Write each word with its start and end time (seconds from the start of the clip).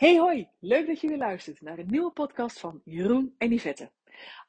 Hey 0.00 0.18
hoi, 0.18 0.48
leuk 0.60 0.86
dat 0.86 1.00
je 1.00 1.08
weer 1.08 1.16
luistert 1.16 1.60
naar 1.60 1.76
de 1.76 1.84
nieuwe 1.86 2.10
podcast 2.10 2.60
van 2.60 2.80
Jeroen 2.84 3.34
en 3.38 3.52
Yvette. 3.52 3.90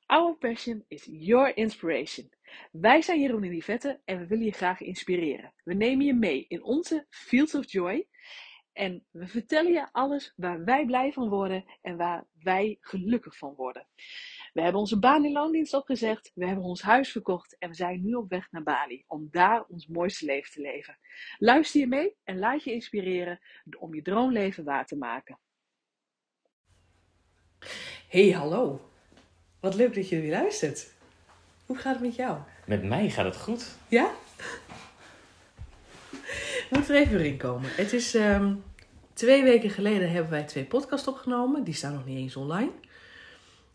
Our 0.05 0.37
passion 0.37 0.85
is 0.87 1.07
your 1.11 1.57
inspiration. 1.57 2.29
Wij 2.71 3.01
zijn 3.01 3.19
Jeroen 3.19 3.43
en 3.43 3.55
Yvette 3.55 4.01
en 4.05 4.19
we 4.19 4.27
willen 4.27 4.45
je 4.45 4.51
graag 4.51 4.81
inspireren. 4.81 5.53
We 5.63 5.73
nemen 5.73 6.05
je 6.05 6.13
mee 6.13 6.45
in 6.47 6.63
onze 6.63 7.05
Fields 7.09 7.55
of 7.55 7.71
Joy 7.71 8.07
en 8.73 9.05
we 9.09 9.27
vertellen 9.27 9.71
je 9.71 9.87
alles 9.91 10.33
waar 10.35 10.63
wij 10.63 10.85
blij 10.85 11.11
van 11.11 11.29
worden 11.29 11.65
en 11.81 11.97
waar 11.97 12.25
wij 12.33 12.77
gelukkig 12.81 13.37
van 13.37 13.53
worden. 13.55 13.87
We 14.51 14.61
hebben 14.61 14.79
onze 14.79 14.99
baan 14.99 15.25
in 15.25 15.31
loondienst 15.31 15.73
opgezegd, 15.73 16.31
we 16.33 16.45
hebben 16.45 16.63
ons 16.63 16.81
huis 16.81 17.11
verkocht 17.11 17.57
en 17.57 17.69
we 17.69 17.75
zijn 17.75 18.01
nu 18.03 18.13
op 18.13 18.29
weg 18.29 18.51
naar 18.51 18.63
Bali 18.63 19.03
om 19.07 19.27
daar 19.31 19.63
ons 19.67 19.87
mooiste 19.87 20.25
leven 20.25 20.51
te 20.51 20.61
leven. 20.61 20.97
Luister 21.37 21.79
je 21.79 21.87
mee 21.87 22.15
en 22.23 22.39
laat 22.39 22.63
je 22.63 22.73
inspireren 22.73 23.39
om 23.79 23.95
je 23.95 24.01
droomleven 24.01 24.63
waar 24.63 24.85
te 24.85 24.97
maken. 24.97 25.39
Hey, 28.07 28.31
hallo. 28.31 28.89
Wat 29.59 29.75
leuk 29.75 29.93
dat 29.95 30.09
je 30.09 30.21
weer 30.21 30.31
luistert. 30.31 30.93
Hoe 31.65 31.77
gaat 31.77 31.93
het 31.93 32.03
met 32.03 32.15
jou? 32.15 32.39
Met 32.65 32.83
mij 32.83 33.09
gaat 33.09 33.25
het 33.25 33.37
goed. 33.37 33.77
Ja? 33.87 34.11
We 36.69 36.77
moeten 36.77 36.95
er 36.95 37.01
even 37.01 37.17
weer 37.17 37.25
in 37.25 37.37
komen. 37.37 37.69
Het 37.75 37.93
is 37.93 38.15
ehm, 38.15 38.55
twee 39.13 39.43
weken 39.43 39.69
geleden 39.69 40.11
hebben 40.11 40.31
wij 40.31 40.43
twee 40.43 40.65
podcasts 40.65 41.07
opgenomen. 41.07 41.63
Die 41.63 41.73
staan 41.73 41.93
nog 41.93 42.05
niet 42.05 42.17
eens 42.17 42.35
online. 42.35 42.71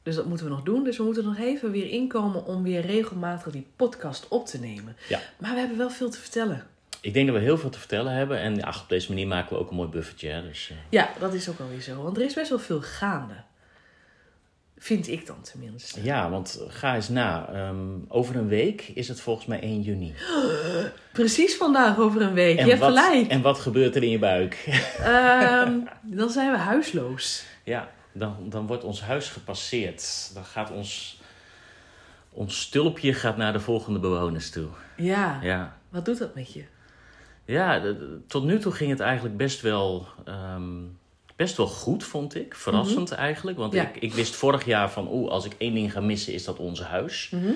Dus 0.06 0.14
dat 0.14 0.26
moeten 0.26 0.46
we 0.46 0.52
nog 0.52 0.62
doen. 0.62 0.84
Dus 0.84 0.96
we 0.96 1.02
moeten 1.04 1.24
nog 1.24 1.38
even 1.38 1.70
weer 1.70 1.90
inkomen 1.90 2.44
om 2.44 2.62
weer 2.62 2.80
regelmatig 2.80 3.52
die 3.52 3.66
podcast 3.76 4.28
op 4.28 4.46
te 4.46 4.58
nemen. 4.60 4.96
Ja. 5.08 5.20
Maar 5.38 5.52
we 5.52 5.58
hebben 5.58 5.78
wel 5.78 5.90
veel 5.90 6.10
te 6.10 6.18
vertellen. 6.18 6.66
Ik 7.00 7.14
denk 7.14 7.26
dat 7.26 7.36
we 7.36 7.42
heel 7.42 7.58
veel 7.58 7.70
te 7.70 7.78
vertellen 7.78 8.12
hebben. 8.12 8.40
En 8.40 8.62
ach, 8.62 8.82
op 8.82 8.88
deze 8.88 9.08
manier 9.08 9.26
maken 9.26 9.56
we 9.56 9.62
ook 9.62 9.70
een 9.70 9.76
mooi 9.76 9.88
buffertje. 9.88 10.28
Hè? 10.28 10.42
Dus, 10.42 10.70
eh, 10.70 10.76
Ja, 10.88 11.10
dat 11.18 11.34
is 11.34 11.48
ook 11.48 11.60
alweer 11.60 11.80
zo. 11.80 12.02
Want 12.02 12.16
er 12.16 12.22
is 12.22 12.34
best 12.34 12.48
wel 12.48 12.58
veel 12.58 12.80
gaande. 12.80 13.34
Vind 14.78 15.08
ik 15.08 15.26
dan 15.26 15.40
tenminste. 15.42 16.02
ja, 16.02 16.30
want 16.30 16.60
ga 16.68 16.94
eens 16.94 17.08
na. 17.08 17.48
Ehm, 17.52 17.76
over 18.08 18.36
een 18.36 18.48
week 18.48 18.90
is 18.94 19.08
het 19.08 19.20
volgens 19.20 19.46
mij 19.46 19.62
1 19.62 19.82
juni. 19.82 20.14
Precies 21.12 21.56
vandaag 21.56 21.98
over 21.98 22.20
een 22.22 22.34
week. 22.34 22.58
je 22.58 22.64
hebt 22.64 22.78
wat, 22.78 22.98
gelijk. 22.98 23.30
en 23.30 23.40
wat 23.42 23.58
gebeurt 23.58 23.96
er 23.96 24.02
in 24.02 24.10
je 24.10 24.18
buik? 24.18 24.64
Ehm, 25.00 25.78
dan 26.18 26.30
zijn 26.30 26.50
we 26.50 26.56
huisloos. 26.58 27.44
ja, 27.64 27.88
dan, 28.18 28.36
dan 28.48 28.66
wordt 28.66 28.84
ons 28.84 29.00
huis 29.02 29.28
gepasseerd. 29.28 30.30
Dan 30.34 30.44
gaat 30.44 30.70
ons, 30.70 31.20
ons 32.30 32.60
stulpje 32.60 33.14
gaat 33.14 33.36
naar 33.36 33.52
de 33.52 33.60
volgende 33.60 33.98
bewoners 33.98 34.50
toe. 34.50 34.68
Ja. 34.96 35.38
Ja, 35.42 35.76
Wat 35.88 36.04
doet 36.04 36.18
dat 36.18 36.34
met 36.34 36.52
je? 36.52 36.64
ja 37.44 37.78
de- 37.80 38.20
tot 38.28 38.44
nu 38.44 38.58
toe 38.58 38.72
ging 38.72 38.90
het 38.90 39.00
eigenlijk 39.00 39.36
best 39.36 39.60
wel, 39.60 40.06
ehm, 40.24 40.72
best 41.36 41.56
wel 41.56 41.66
goed, 41.66 42.04
vond 42.04 42.34
ik. 42.34 42.54
Verrassend 42.54 43.12
eigenlijk. 43.12 43.56
Want 43.58 43.72
Ja. 43.72 43.82
ik, 43.88 43.96
ik 43.96 44.14
wist 44.14 44.34
vorig 44.34 44.64
jaar 44.64 44.90
van, 44.90 45.08
oeh, 45.10 45.30
als 45.30 45.44
ik 45.44 45.54
één 45.58 45.74
ding 45.74 45.92
ga 45.92 46.00
missen, 46.00 46.32
is 46.32 46.44
dat 46.44 46.58
ons 46.58 46.82
huis. 46.82 47.28
Mhm. 47.30 47.50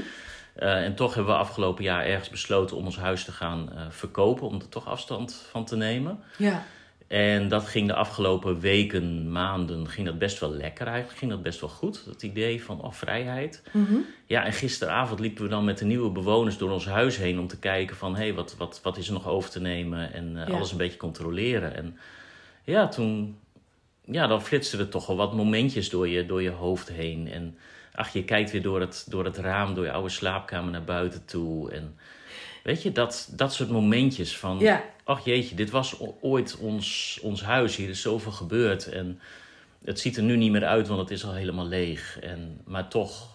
Eh, 0.55 0.84
en 0.84 0.94
toch 0.94 1.14
hebben 1.14 1.33
we 1.33 1.38
afgelopen 1.38 1.84
jaar 1.84 2.05
ergens 2.05 2.28
besloten 2.28 2.77
om 2.77 2.84
ons 2.84 2.97
huis 2.97 3.25
te 3.25 3.33
gaan 3.33 3.72
eh, 3.72 3.83
verkopen. 3.91 4.47
Om 4.47 4.61
er 4.61 4.69
toch 4.69 4.86
afstand 4.86 5.47
van 5.50 5.64
te 5.64 5.77
nemen. 5.77 6.19
Ja. 6.38 6.64
En 7.11 7.48
dat 7.48 7.66
ging 7.66 7.86
de 7.86 7.94
afgelopen 7.94 8.61
weken, 8.61 9.33
maanden, 9.33 9.89
ging 9.89 10.06
dat 10.06 10.19
best 10.19 10.39
wel 10.39 10.50
lekker 10.50 10.86
eigenlijk. 10.86 11.19
Ging 11.19 11.30
dat 11.30 11.42
best 11.42 11.61
wel 11.61 11.69
goed, 11.69 12.05
dat 12.05 12.22
idee 12.22 12.62
van 12.62 12.83
oh, 12.83 12.92
vrijheid. 12.92 13.62
Mhm. 13.72 13.97
Ja, 14.27 14.44
en 14.44 14.53
gisteravond 14.53 15.20
liepen 15.20 15.42
we 15.42 15.48
dan 15.48 15.64
met 15.64 15.78
de 15.78 15.84
nieuwe 15.84 16.11
bewoners 16.11 16.58
door 16.58 16.70
ons 16.70 16.86
huis 16.86 17.16
heen... 17.16 17.38
om 17.38 17.47
te 17.47 17.58
kijken 17.58 17.97
van, 17.97 18.16
hé, 18.16 18.22
hey, 18.22 18.34
wat, 18.34 18.55
wat, 18.58 18.81
wat 18.83 18.97
is 18.97 19.06
er 19.06 19.12
nog 19.12 19.28
over 19.28 19.50
te 19.50 19.61
nemen? 19.61 20.12
En 20.12 20.36
eh, 20.36 20.48
Ja. 20.48 20.55
alles 20.55 20.70
een 20.70 20.77
beetje 20.77 20.97
controleren. 20.98 21.77
En 21.77 21.98
ja, 22.64 22.88
toen... 22.88 23.38
Ja, 24.05 24.27
dan 24.27 24.42
flitsten 24.42 24.78
er 24.78 24.88
toch 24.88 25.06
wel 25.06 25.16
wat 25.16 25.34
momentjes 25.34 25.91
door 25.91 26.08
je, 26.08 26.27
door 26.27 26.42
je 26.42 26.50
hoofd 26.50 26.88
heen. 26.88 27.28
En 27.33 27.58
ach, 27.94 28.12
je 28.12 28.25
kijkt 28.25 28.50
weer 28.50 28.62
door 28.62 28.81
het, 28.81 29.06
door 29.08 29.25
het 29.25 29.36
raam, 29.36 29.75
door 29.75 29.84
je 29.84 29.92
oude 29.92 30.08
slaapkamer 30.08 30.71
naar 30.71 30.84
buiten 30.84 31.25
toe. 31.25 31.71
En 31.71 31.97
weet 32.70 32.82
je, 32.82 32.92
dat, 32.92 33.28
dat 33.32 33.53
soort 33.54 33.70
momentjes 33.70 34.38
van... 34.38 34.58
Ja. 34.58 34.82
Ach 35.04 35.25
jeetje, 35.25 35.54
dit 35.54 35.70
was 35.70 36.00
ooit 36.20 36.56
ons, 36.56 37.19
ons 37.22 37.42
huis. 37.42 37.76
Hier 37.76 37.88
is 37.88 38.00
zoveel 38.00 38.32
gebeurd. 38.32 38.86
En 38.86 39.20
het 39.84 40.00
ziet 40.00 40.16
er 40.16 40.22
nu 40.22 40.36
niet 40.36 40.50
meer 40.50 40.64
uit, 40.64 40.88
want 40.88 41.00
het 41.00 41.10
is 41.10 41.25
al 41.25 41.34
helemaal 41.34 41.66
leeg. 41.66 42.19
En, 42.20 42.60
maar 42.64 42.88
toch, 42.88 43.28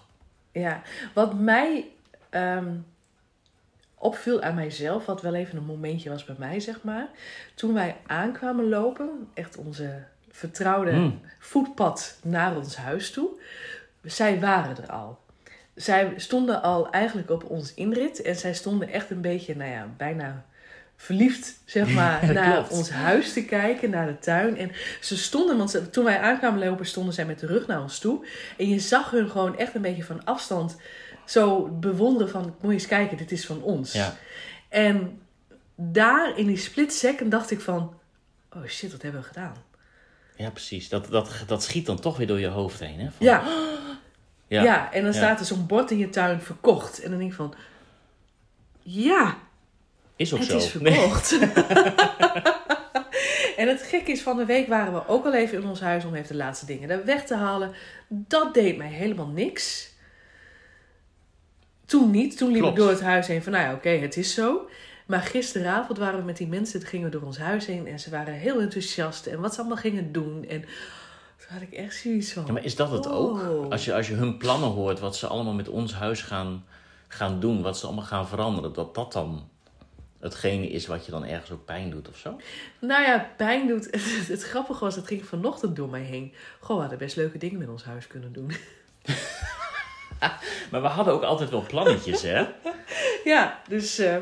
Ja. 0.52 0.82
Wat 1.14 1.40
mij 1.40 1.86
ehm, 2.30 2.74
opviel 3.96 4.42
aan 4.42 4.56
mijzelf, 4.56 5.06
wat 5.06 5.22
wel 5.22 5.34
even 5.34 5.58
een 5.58 5.66
momentje 5.66 6.10
was 6.10 6.24
bij 6.26 6.36
mij, 6.40 6.60
zeg 6.60 6.84
maar. 6.84 7.08
Toen 7.56 7.74
wij 7.74 7.96
aankwamen 8.08 8.70
lopen, 8.70 9.28
echt 9.34 9.58
onze 9.58 10.04
vertrouwde 10.32 10.92
Mm. 10.92 11.22
voetpad 11.40 12.20
naar 12.24 12.56
ons 12.58 12.76
huis 12.76 13.12
toe. 13.12 13.30
Zij 14.04 14.40
waren 14.40 14.78
er 14.84 14.92
al. 14.92 15.20
Zij 15.76 16.14
stonden 16.16 16.62
al 16.62 16.90
eigenlijk 16.90 17.30
op 17.30 17.44
ons 17.50 17.74
inrit. 17.74 18.22
En 18.22 18.36
zij 18.36 18.54
stonden 18.54 18.90
echt 18.90 19.10
een 19.10 19.22
beetje, 19.22 19.56
nou 19.56 19.72
ja, 19.72 19.88
bijna 19.98 20.46
verliefd, 20.96 21.60
zeg 21.66 21.90
maar, 22.00 22.34
naar 22.34 22.54
klopt. 22.54 22.72
ons 22.72 22.90
huis 22.90 23.34
te 23.34 23.46
kijken, 23.46 23.90
naar 23.90 24.08
de 24.08 24.20
tuin. 24.20 24.58
En 24.58 24.72
ze 25.02 25.18
stonden, 25.18 25.58
want 25.58 25.72
ze- 25.72 25.90
toen 25.90 26.04
wij 26.04 26.20
aankwamen 26.20 26.60
lopen, 26.68 26.86
stonden 26.86 27.14
zij 27.14 27.26
met 27.26 27.40
de 27.40 27.46
rug 27.48 27.68
naar 27.68 27.82
ons 27.82 28.00
toe. 28.00 28.26
En 28.58 28.70
je 28.70 28.80
zag 28.80 29.12
hun 29.12 29.30
gewoon 29.30 29.58
echt 29.58 29.76
een 29.76 29.82
beetje 29.82 30.04
van 30.04 30.24
afstand 30.26 30.76
zo 31.26 31.68
bewonderen 31.68 32.30
van, 32.30 32.44
moet 32.44 32.56
je 32.62 32.78
eens 32.78 32.88
kijken, 32.88 33.18
dit 33.18 33.32
is 33.32 33.46
van 33.46 33.62
ons. 33.62 33.92
ja. 33.94 34.16
En 34.70 35.20
daar 35.76 36.38
in 36.38 36.48
die 36.48 36.58
split 36.58 36.94
second 36.94 37.32
dacht 37.32 37.52
ik 37.52 37.60
van, 37.62 37.94
oh 38.56 38.66
shit, 38.66 38.92
wat 38.92 39.02
hebben 39.02 39.22
we 39.22 39.28
gedaan? 39.28 39.56
Ja, 40.36 40.50
precies. 40.50 40.90
Dat, 40.90 41.08
dat, 41.12 41.30
dat 41.48 41.64
schiet 41.64 41.86
dan 41.86 42.00
toch 42.00 42.18
weer 42.18 42.28
door 42.28 42.40
je 42.40 42.48
hoofd 42.48 42.80
heen. 42.80 43.00
Hè? 43.00 43.06
Van, 43.12 43.26
Ja, 43.26 43.44
ja. 44.48 44.64
Ja, 44.64 44.92
en 44.94 45.04
dan 45.04 45.12
Ja. 45.12 45.18
staat 45.18 45.40
er 45.40 45.46
zo'n 45.46 45.66
bord 45.66 45.92
in 45.92 45.98
je 45.98 46.10
tuin 46.10 46.42
verkocht. 46.42 47.02
En 47.02 47.10
dan 47.10 47.20
denk 47.20 47.30
ik 47.32 47.36
van, 47.38 47.54
ja, 48.82 49.38
Is 50.16 50.34
ook 50.34 50.40
het 50.40 50.50
zo. 50.50 50.58
is 50.58 50.68
verkocht. 50.68 51.38
en 53.58 53.68
het 53.68 53.82
gekke 53.82 54.12
is, 54.12 54.22
van 54.22 54.38
de 54.38 54.46
week 54.46 54.68
waren 54.68 54.94
we 54.94 55.08
ook 55.08 55.26
al 55.26 55.34
even 55.34 55.62
in 55.62 55.68
ons 55.68 55.80
huis 55.82 56.06
om 56.06 56.16
even 56.16 56.28
de 56.28 56.36
laatste 56.44 56.66
dingen 56.66 56.88
daar 56.88 57.06
weg 57.06 57.26
te 57.26 57.36
halen. 57.36 57.74
Dat 58.10 58.54
deed 58.54 58.78
mij 58.78 58.88
helemaal 58.90 59.28
niks. 59.28 59.94
Toen 61.86 62.12
niet. 62.12 62.38
Toen 62.38 62.52
liep 62.52 62.64
ik 62.64 62.76
door 62.76 62.90
het 62.90 63.02
huis 63.02 63.28
heen 63.28 63.44
van, 63.44 63.52
nou 63.52 63.64
ja, 63.66 63.74
oké, 63.74 63.90
het 63.90 64.18
is 64.18 64.34
zo. 64.34 64.70
Maar 65.06 65.22
gisteravond 65.22 65.98
waren 65.98 66.20
we 66.20 66.26
met 66.26 66.38
die 66.38 66.48
mensen, 66.48 66.82
gingen 66.82 67.06
we 67.06 67.12
door 67.12 67.22
ons 67.28 67.38
huis 67.38 67.66
heen. 67.66 67.88
En 67.88 68.00
ze 68.00 68.10
waren 68.10 68.34
heel 68.34 68.62
enthousiast. 68.62 69.26
En 69.26 69.40
wat 69.42 69.54
ze 69.54 69.60
allemaal 69.60 69.78
gingen 69.78 70.12
doen. 70.12 70.46
En 70.50 70.66
toen 71.48 71.58
had 71.58 71.62
ik 71.62 71.74
echt 71.74 71.96
zoiets 71.96 72.34
van... 72.34 72.46
Ja, 72.46 72.52
maar 72.52 72.64
is 72.64 72.76
dat 72.76 72.92
het 72.92 73.08
ook? 73.08 73.72
Als 73.72 73.86
je, 73.86 73.94
als 73.94 74.08
je 74.08 74.14
hun 74.14 74.38
plannen 74.38 74.70
hoort, 74.70 75.00
wat 75.00 75.16
ze 75.16 75.28
allemaal 75.28 75.54
met 75.54 75.70
ons 75.70 75.94
huis 75.94 76.22
gaan, 76.22 76.66
gaan 77.08 77.40
doen, 77.40 77.62
wat 77.62 77.78
ze 77.78 77.86
allemaal 77.86 78.06
gaan 78.06 78.28
veranderen, 78.28 78.74
dat 78.74 78.96
dat 78.96 79.14
dan 79.14 79.50
hetgene 80.20 80.68
is 80.68 80.88
wat 80.88 81.06
je 81.06 81.12
dan 81.12 81.26
ergens 81.26 81.52
ook 81.52 81.66
pijn 81.66 81.90
doet 81.90 82.10
of 82.10 82.18
zo? 82.18 82.40
Nou 82.80 83.04
ja, 83.04 83.30
pijn 83.38 83.68
doet. 83.68 83.86
Het, 83.92 84.28
het 84.28 84.44
grappige 84.44 84.84
was, 84.84 84.96
het 84.96 85.08
ging 85.08 85.26
vanochtend 85.26 85.76
door 85.76 85.90
mij 85.90 86.02
heen. 86.02 86.34
Goh, 86.60 86.76
we 86.76 86.82
hadden 86.82 87.00
best 87.00 87.16
leuke 87.16 87.38
dingen 87.38 87.60
met 87.60 87.70
ons 87.70 87.84
huis 87.84 88.08
kunnen 88.08 88.34
doen. 88.34 88.52
Maar 90.72 90.82
we 90.82 90.88
hadden 90.88 91.14
ook 91.14 91.24
altijd 91.24 91.50
wel 91.50 91.66
plannetjes, 91.68 92.22
hè? 92.22 92.46
Ja, 93.26 93.62
dus. 93.68 93.98
eh, 93.98 94.18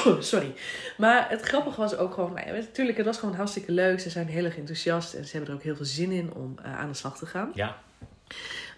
sorry. 0.20 0.54
Maar 0.96 1.30
het 1.30 1.40
grappige 1.40 1.80
was 1.80 1.96
ook 1.96 2.14
gewoon. 2.14 2.32
Nou 2.32 2.46
ja, 2.46 2.52
natuurlijk, 2.52 2.96
het 2.96 3.06
was 3.06 3.18
gewoon 3.18 3.34
hartstikke 3.34 3.72
leuk. 3.72 4.00
Ze 4.00 4.10
zijn 4.10 4.26
heel 4.26 4.44
erg 4.44 4.56
enthousiast 4.56 5.14
en 5.14 5.24
ze 5.24 5.30
hebben 5.30 5.50
er 5.50 5.56
ook 5.56 5.62
heel 5.62 5.76
veel 5.76 5.84
zin 5.84 6.10
in 6.10 6.34
om 6.34 6.54
eh, 6.62 6.78
aan 6.78 6.88
de 6.88 6.94
slag 6.94 7.18
te 7.18 7.26
gaan. 7.26 7.50
Ja. 7.54 7.76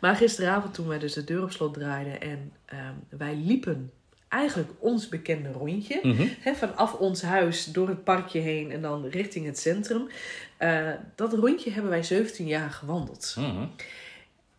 Maar 0.00 0.16
gisteravond, 0.16 0.74
toen 0.74 0.88
wij 0.88 0.98
dus 0.98 1.12
de 1.12 1.24
deur 1.24 1.42
op 1.42 1.50
slot 1.50 1.74
draaiden 1.74 2.20
en 2.20 2.52
ehm, 2.64 2.94
wij 3.08 3.34
liepen 3.34 3.92
eigenlijk 4.28 4.70
ons 4.78 5.08
bekende 5.08 5.52
rondje. 5.52 6.00
Mhm. 6.02 6.26
Hè, 6.40 6.54
vanaf 6.54 6.92
ons 6.94 7.22
huis 7.22 7.64
door 7.64 7.88
het 7.88 8.04
parkje 8.04 8.40
heen 8.40 8.70
en 8.70 8.82
dan 8.82 9.06
richting 9.06 9.46
het 9.46 9.58
centrum. 9.58 10.08
Eh, 10.56 10.90
dat 11.14 11.32
rondje 11.32 11.70
hebben 11.70 11.90
wij 11.90 12.02
17 12.02 12.46
jaar 12.46 12.70
gewandeld. 12.70 13.34
Mhm. 13.38 13.66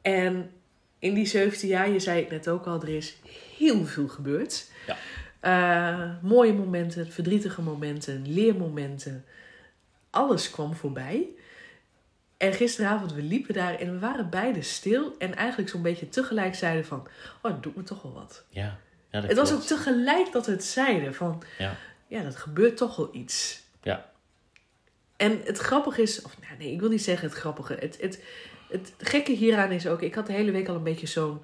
En 0.02 0.52
in 1.00 1.14
die 1.14 1.26
17 1.26 1.70
jaar, 1.70 1.90
je 1.90 2.00
zei 2.00 2.20
het 2.20 2.30
net 2.30 2.48
ook 2.50 2.66
al, 2.66 2.82
er 2.82 2.90
is 2.90 3.16
heel 3.58 3.86
veel 3.86 4.08
gebeurd. 4.08 4.70
Ja. 4.88 4.98
Eh, 5.40 6.10
mooie 6.22 6.54
momenten, 6.54 7.12
verdrietige 7.12 7.62
momenten, 7.62 8.34
leermomenten. 8.34 9.26
Alles 10.10 10.50
kwam 10.50 10.76
voorbij. 10.76 11.28
En 12.38 12.54
gisteravond, 12.54 13.14
we 13.14 13.22
liepen 13.22 13.54
daar 13.54 13.76
en 13.76 13.92
we 13.92 14.00
waren 14.00 14.30
beide 14.30 14.62
stil. 14.62 15.16
En 15.18 15.36
eigenlijk 15.36 15.70
zo'n 15.70 15.82
beetje 15.82 16.10
tegelijk 16.10 16.56
zeiden 16.56 16.86
van, 16.86 17.08
oh, 17.42 17.52
het 17.52 17.64
doet 17.64 17.76
me 17.76 17.84
toch 17.84 18.02
wel 18.02 18.14
wat. 18.14 18.44
Ja. 18.50 18.80
ja 19.10 19.20
dat 19.20 19.30
Het 19.30 19.38
was 19.38 19.54
ook 19.54 19.62
tegelijk 19.62 20.32
dat 20.32 20.46
we 20.46 20.52
het 20.52 20.64
zeiden 20.64 21.14
van, 21.14 21.44
Ja. 21.58 21.76
ja, 22.08 22.24
dat 22.24 22.36
gebeurt 22.36 22.78
toch 22.78 22.96
wel 22.96 23.10
iets. 23.12 23.64
Ja. 23.82 24.12
En 25.16 25.42
het 25.44 25.58
grappige 25.58 26.02
is, 26.02 26.22
of 26.22 26.38
nou, 26.42 26.58
nee, 26.58 26.72
ik 26.72 26.80
wil 26.80 26.90
niet 26.90 27.04
zeggen 27.04 27.30
het 27.30 27.38
grappige. 27.38 27.74
Het, 27.80 28.02
het, 28.02 28.24
het 28.70 28.94
gekke 28.98 29.32
hieraan 29.32 29.72
is 29.72 29.88
ook, 29.88 30.02
ik 30.02 30.16
had 30.16 30.26
de 30.28 30.34
hele 30.34 30.52
week 30.52 30.68
al 30.68 30.76
een 30.76 30.84
beetje 30.84 31.08
zo'n 31.08 31.42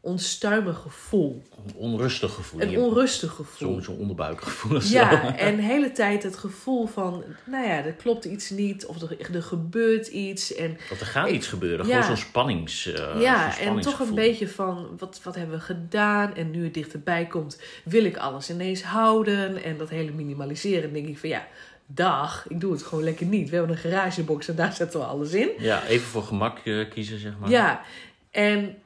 onstuimig 0.00 0.78
gevoel. 0.78 1.42
Een 1.66 1.74
onrustig 1.74 2.34
gevoel. 2.34 2.60
Een 2.60 2.78
onrustig 2.78 3.32
gevoel. 3.34 3.72
Zo'n 3.72 3.82
zo'n 3.82 3.98
onderbuikgevoel 3.98 4.76
of 4.76 4.90
Ja, 4.90 5.10
zo. 5.10 5.26
en 5.46 5.56
de 5.56 5.62
hele 5.62 5.92
tijd 5.92 6.22
het 6.22 6.36
gevoel 6.36 6.86
van, 6.86 7.24
nou 7.44 7.66
ja, 7.66 7.84
er 7.84 7.92
klopt 7.92 8.24
iets 8.24 8.50
niet 8.50 8.86
of 8.86 9.00
er, 9.02 9.34
er 9.34 9.42
gebeurt 9.42 10.06
iets. 10.06 10.54
En 10.54 10.78
Want 10.88 11.00
er 11.00 11.06
gaat 11.06 11.28
iets 11.30 11.46
gebeuren. 11.46 11.86
ja. 11.86 12.00
Gewoon 12.02 12.16
zo'n 12.16 12.26
spannings. 12.26 12.86
eh, 12.92 13.20
ja, 13.20 13.58
en 13.58 13.80
toch 13.80 13.98
een 14.00 14.14
beetje 14.14 14.48
van, 14.48 14.88
wat, 14.98 15.20
wat 15.22 15.34
hebben 15.34 15.56
we 15.56 15.62
gedaan? 15.62 16.34
En 16.36 16.50
nu 16.50 16.64
het 16.64 16.74
dichterbij 16.74 17.26
komt, 17.26 17.60
wil 17.84 18.04
ik 18.04 18.16
alles 18.16 18.50
ineens 18.50 18.82
houden. 18.82 19.62
En 19.62 19.76
dat 19.78 19.88
hele 19.88 20.10
minimaliseren, 20.12 20.92
denk 20.92 21.06
ik 21.08 21.18
van, 21.18 21.28
ja, 21.28 21.46
dag, 21.86 22.44
ik 22.48 22.60
doe 22.60 22.72
het 22.72 22.82
gewoon 22.82 23.04
lekker 23.04 23.26
niet. 23.26 23.50
We 23.50 23.56
hebben 23.56 23.76
een 23.76 23.82
garagebox 23.82 24.48
en 24.48 24.56
daar 24.56 24.72
zetten 24.72 25.00
we 25.00 25.06
alles 25.06 25.32
in. 25.32 25.48
Ja, 25.58 25.84
even 25.86 26.06
voor 26.06 26.22
gemak 26.24 26.58
eh, 26.64 26.90
kiezen, 26.90 27.18
zeg 27.18 27.32
maar. 27.40 27.50
Ja, 27.50 27.82
en 28.30 28.76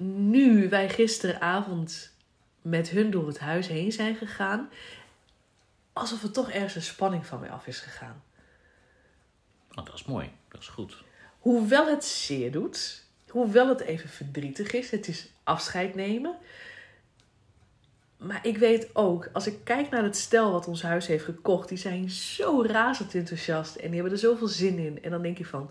nu 0.00 0.68
wij 0.68 0.88
gisteravond 0.88 2.12
met 2.62 2.88
hun 2.88 3.10
door 3.10 3.26
het 3.26 3.38
huis 3.38 3.66
heen 3.66 3.92
zijn 3.92 4.16
gegaan, 4.16 4.68
alsof 5.92 6.22
er 6.22 6.30
toch 6.30 6.50
ergens 6.50 6.74
een 6.74 6.82
spanning 6.82 7.26
van 7.26 7.40
mij 7.40 7.50
af 7.50 7.66
is 7.66 7.80
gegaan. 7.80 8.22
Oh, 9.74 9.84
dat 9.84 9.94
is 9.94 10.04
mooi. 10.04 10.30
Dat 10.48 10.60
is 10.60 10.68
goed. 10.68 11.04
Hoewel 11.38 11.86
het 11.86 12.04
zeer 12.04 12.52
doet, 12.52 13.04
hoewel 13.28 13.68
het 13.68 13.80
even 13.80 14.08
verdrietig 14.08 14.72
is, 14.72 14.90
het 14.90 15.08
is 15.08 15.28
afscheid 15.44 15.94
nemen. 15.94 16.36
Maar 18.16 18.46
ik 18.46 18.58
weet 18.58 18.96
ook, 18.96 19.28
als 19.32 19.46
ik 19.46 19.64
kijk 19.64 19.90
naar 19.90 20.02
het 20.02 20.16
stel 20.16 20.52
wat 20.52 20.68
ons 20.68 20.82
huis 20.82 21.06
heeft 21.06 21.24
gekocht, 21.24 21.68
die 21.68 21.78
zijn 21.78 22.10
zo 22.10 22.62
razend 22.62 23.14
enthousiast 23.14 23.76
en 23.76 23.86
die 23.86 23.94
hebben 23.94 24.12
er 24.12 24.18
zoveel 24.18 24.48
zin 24.48 24.78
in. 24.78 25.02
En 25.02 25.10
dan 25.10 25.22
denk 25.22 25.38
je 25.38 25.46
van, 25.46 25.70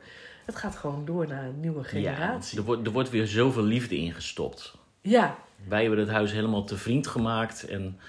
het 0.50 0.58
gaat 0.62 0.76
gewoon 0.76 1.06
door 1.06 1.28
naar 1.28 1.44
een 1.44 1.60
nieuwe 1.60 1.84
generatie. 1.84 2.54
Ja, 2.56 2.60
er, 2.62 2.66
wordt, 2.68 2.86
er 2.86 2.92
wordt 2.94 3.10
weer 3.10 3.28
zoveel 3.28 3.64
liefde 3.64 3.96
ingestopt. 3.96 4.74
Ja, 5.02 5.38
Wij 5.68 5.82
hebben 5.82 6.00
het 6.00 6.10
huis 6.10 6.32
helemaal 6.32 6.64
te 6.64 6.78
vriend 6.78 7.08
gemaakt 7.08 7.66
en 7.68 8.00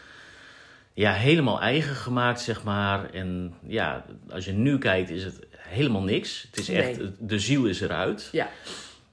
ja, 0.95 1.13
helemaal 1.13 1.61
eigen 1.61 1.95
gemaakt, 1.95 2.41
zeg 2.41 2.65
maar. 2.65 3.11
En 3.11 3.55
ja, 3.67 4.05
als 4.31 4.45
je 4.45 4.53
nu 4.53 4.79
kijkt, 4.79 5.11
is 5.11 5.25
het 5.25 5.39
helemaal 5.57 6.03
niks. 6.03 6.47
Het 6.51 6.59
is 6.61 6.69
echt, 6.69 6.99
Nee. 6.99 7.13
de 7.19 7.39
ziel 7.39 7.65
is 7.67 7.81
eruit. 7.81 8.29
ja. 8.33 8.49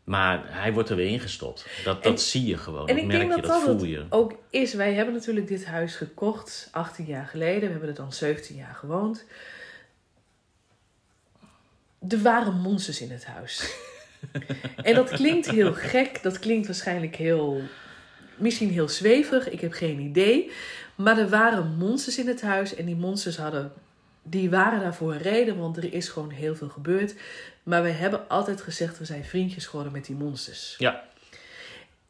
Maar 0.04 0.42
hij 0.46 0.74
wordt 0.74 0.90
er 0.90 0.96
weer 0.96 1.08
ingestopt. 1.10 1.66
Dat, 1.84 1.96
En- 1.96 2.10
dat 2.12 2.22
zie 2.22 2.46
je 2.46 2.58
gewoon. 2.58 2.88
En 2.88 2.96
dat 2.96 2.98
ik 2.98 3.06
merk 3.06 3.20
denk 3.20 3.36
je, 3.36 3.42
dat 3.42 3.50
dat 3.52 3.66
dat 3.66 3.76
voel 3.78 3.88
je. 3.88 4.06
ook 4.10 4.34
is. 4.50 4.74
Wij 4.74 4.94
hebben 4.94 5.14
natuurlijk 5.14 5.48
dit 5.48 5.66
huis 5.66 5.96
gekocht 5.96 6.70
18 6.72 7.06
jaar 7.06 7.26
geleden. 7.26 7.62
We 7.62 7.70
hebben 7.72 7.90
er 7.90 7.96
dan 7.96 8.14
17 8.14 8.56
jaar 8.56 8.76
gewoond. 8.76 9.26
Er 12.10 12.22
waren 12.22 12.54
monsters 12.54 13.02
in 13.02 13.12
het 13.12 13.26
huis. 13.26 13.76
en 14.76 14.96
dat 14.96 15.10
klinkt 15.10 15.50
heel 15.50 15.74
gek. 15.74 16.24
Dat 16.24 16.40
klinkt 16.40 16.68
waarschijnlijk 16.68 17.16
heel... 17.16 17.62
Misschien 18.36 18.70
heel 18.70 18.90
zweverig. 18.90 19.50
Ik 19.50 19.62
heb 19.62 19.72
geen 19.72 20.00
idee. 20.00 20.52
Maar 20.96 21.18
er 21.18 21.30
waren 21.30 21.76
monsters 21.78 22.18
in 22.18 22.28
het 22.28 22.42
huis. 22.42 22.76
En 22.76 22.86
die 22.86 22.96
monsters 22.96 23.38
hadden... 23.38 23.74
Die 24.24 24.50
waren 24.50 24.80
daar 24.80 24.96
voor 24.96 25.12
een 25.14 25.22
reden. 25.22 25.58
Want 25.58 25.78
er 25.78 25.94
is 25.94 26.10
gewoon 26.10 26.30
heel 26.30 26.56
veel 26.56 26.70
gebeurd. 26.70 27.16
Maar 27.64 27.84
we 27.84 27.90
hebben 27.90 28.30
altijd 28.30 28.62
gezegd... 28.62 28.98
We 28.98 29.06
zijn 29.06 29.26
vriendjes 29.26 29.66
geworden 29.66 29.94
met 29.94 30.06
die 30.06 30.16
monsters. 30.16 30.76
Ja, 30.78 31.04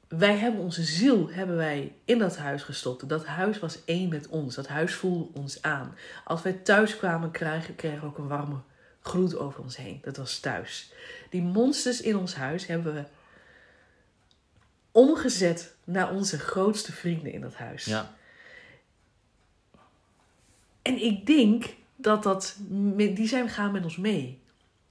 Wij 0.08 0.36
hebben 0.36 0.62
onze 0.62 0.84
ziel 0.84 1.30
hebben 1.32 1.56
wij 1.56 1.94
in 2.06 2.20
dat 2.20 2.38
huis 2.38 2.64
gestopt. 2.64 3.10
Dat 3.10 3.26
huis 3.26 3.60
was 3.60 3.78
één 3.86 4.10
met 4.10 4.28
ons. 4.28 4.56
Dat 4.56 4.68
huis 4.68 4.94
voelde 4.94 5.40
ons 5.40 5.62
aan. 5.62 5.96
Als 6.24 6.42
wij 6.42 6.54
thuis 6.54 6.98
kwamen, 6.98 7.32
kregen, 7.32 7.76
kregen 7.76 8.00
we 8.00 8.06
ook 8.06 8.18
een 8.18 8.28
warme 8.28 8.56
gloed 9.08 9.36
over 9.38 9.62
ons 9.64 9.78
heen. 9.78 10.00
Dat 10.04 10.18
was 10.18 10.40
thuis. 10.40 10.92
Die 11.30 11.42
monsters 11.42 12.02
in 12.02 12.18
ons 12.18 12.36
huis 12.36 12.66
hebben 12.66 12.94
we 12.94 13.04
omgezet 14.92 15.76
naar 15.84 16.12
onze 16.12 16.40
grootste 16.40 16.92
vrienden 16.92 17.32
in 17.32 17.42
dat 17.42 17.56
huis. 17.56 17.86
ja. 17.86 18.16
En 20.82 21.04
ik 21.04 21.26
denk 21.26 21.66
dat 21.96 22.24
dat, 22.24 22.58
die 22.98 23.28
zijn 23.28 23.50
gaan 23.50 23.72
met 23.72 23.84
ons 23.84 23.98
mee. 23.98 24.40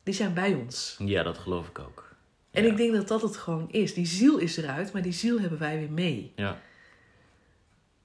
Die 0.03 0.15
zijn 0.15 0.35
bij 0.35 0.55
ons. 0.55 0.97
ja, 0.99 1.23
dat 1.23 1.39
geloof 1.39 1.69
ik 1.69 1.79
ook. 1.79 2.15
En 2.51 2.65
Ja. 2.65 2.71
ik 2.71 2.77
denk 2.77 2.93
dat 2.95 3.09
dat 3.09 3.23
het 3.23 3.37
gewoon 3.37 3.71
is. 3.71 3.95
Die 3.95 4.07
ziel 4.07 4.39
is 4.39 4.57
eruit, 4.57 4.93
maar 4.93 5.03
die 5.03 5.13
ziel 5.13 5.41
hebben 5.41 5.59
wij 5.59 5.79
weer 5.79 5.91
mee. 5.91 6.33
Ja. 6.37 6.61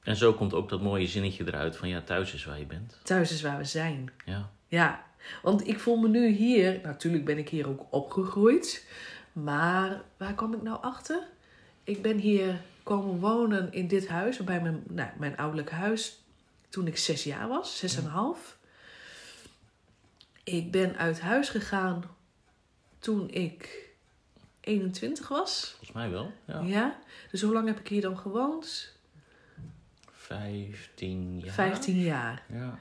En 0.03 0.15
zo 0.15 0.33
komt 0.33 0.53
ook 0.53 0.69
dat 0.69 0.81
mooie 0.81 1.07
zinnetje 1.07 1.47
eruit 1.47 1.77
van 1.77 1.89
ja, 1.89 2.01
thuis 2.01 2.33
is 2.33 2.45
waar 2.45 2.59
je 2.59 2.65
bent. 2.65 2.99
Thuis 3.03 3.31
is 3.31 3.41
waar 3.41 3.57
we 3.57 3.63
zijn. 3.63 4.11
Ja. 4.25 4.49
Ja, 4.71 5.03
want 5.41 5.67
ik 5.67 5.79
voel 5.79 5.97
me 5.97 6.07
nu 6.07 6.27
hier, 6.27 6.79
natuurlijk 6.83 7.25
ben 7.25 7.37
ik 7.37 7.49
hier 7.49 7.67
ook 7.67 7.85
opgegroeid, 7.89 8.85
maar 9.31 10.01
waar 10.17 10.35
kom 10.35 10.53
ik 10.53 10.61
nou 10.61 10.81
achter? 10.81 11.27
Ik 11.83 12.01
ben 12.01 12.17
hier 12.17 12.61
komen 12.83 13.19
wonen 13.19 13.73
in 13.73 13.87
dit 13.87 14.07
huis, 14.07 14.37
bij 14.37 14.61
mijn, 14.61 14.83
nou, 14.87 15.09
mijn 15.17 15.37
ouderlijk 15.37 15.69
huis, 15.69 16.23
toen 16.69 16.87
ik 16.87 16.97
zes 16.97 17.23
jaar 17.23 17.47
was, 17.47 17.77
zes 17.77 17.97
en 17.97 18.03
een 18.03 18.09
half. 18.09 18.57
Ik 20.43 20.71
ben 20.71 20.97
uit 20.97 21.21
huis 21.21 21.49
gegaan 21.49 22.03
toen 22.99 23.29
ik 23.29 23.89
21 24.59 25.27
was. 25.27 25.69
Volgens 25.69 25.91
mij 25.91 26.09
wel. 26.09 26.33
Ja. 26.45 26.61
Ja, 26.61 26.99
dus 27.31 27.41
hoe 27.41 27.53
lang 27.53 27.67
heb 27.67 27.79
ik 27.79 27.87
hier 27.87 28.01
dan 28.01 28.17
gewoond? 28.17 28.95
Vijftien 30.11 31.39
jaar. 31.39 31.53
15 31.53 31.99
jaar. 31.99 32.43
Ja. 32.49 32.79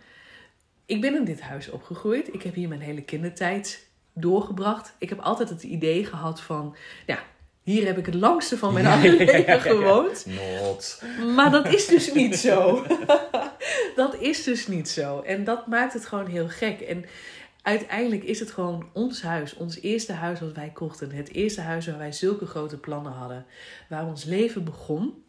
Ik 0.91 1.01
ben 1.01 1.15
in 1.15 1.25
dit 1.25 1.41
huis 1.41 1.71
opgegroeid. 1.71 2.35
Ik 2.35 2.43
heb 2.43 2.55
hier 2.55 2.69
mijn 2.69 2.81
hele 2.81 3.03
kindertijd 3.03 3.87
doorgebracht. 4.13 4.95
Ik 4.99 5.09
heb 5.09 5.21
altijd 5.21 5.49
het 5.49 5.63
idee 5.63 6.05
gehad 6.05 6.41
van, 6.41 6.77
ja, 7.07 7.19
hier 7.63 7.87
heb 7.87 7.99
ik 7.99 8.07
het 8.07 8.15
langste 8.15 8.59
van 8.59 8.73
mijn 8.73 8.87
oude 8.87 9.17
leven 9.17 9.61
gewoond. 9.61 10.27
Not. 10.27 11.03
Maar 11.35 11.51
dat 11.51 11.73
is 11.73 11.87
dus 11.87 12.13
niet 12.13 12.37
zo. 12.37 12.87
dat 13.97 14.15
is 14.15 14.45
dus 14.45 14.67
niet 14.67 14.89
zo. 14.89 15.21
En 15.21 15.45
dat 15.45 15.67
maakt 15.67 15.93
het 15.93 16.07
gewoon 16.07 16.27
heel 16.27 16.49
gek. 16.49 16.81
En 16.81 17.05
uiteindelijk 17.63 18.25
is 18.25 18.41
het 18.41 18.51
gewoon 18.51 18.89
ons 18.93 19.23
huis, 19.23 19.55
ons 19.55 19.81
eerste 19.81 20.13
huis 20.13 20.41
wat 20.41 20.53
wij 20.53 20.71
kochten. 20.71 21.11
Het 21.11 21.33
eerste 21.33 21.61
huis 21.61 21.87
waar 21.87 21.99
wij 21.99 22.13
zulke 22.13 22.47
grote 22.47 22.79
plannen 22.79 23.13
hadden. 23.13 23.47
Waar 23.89 24.07
ons 24.07 24.25
leven 24.25 24.65
begon. 24.65 25.25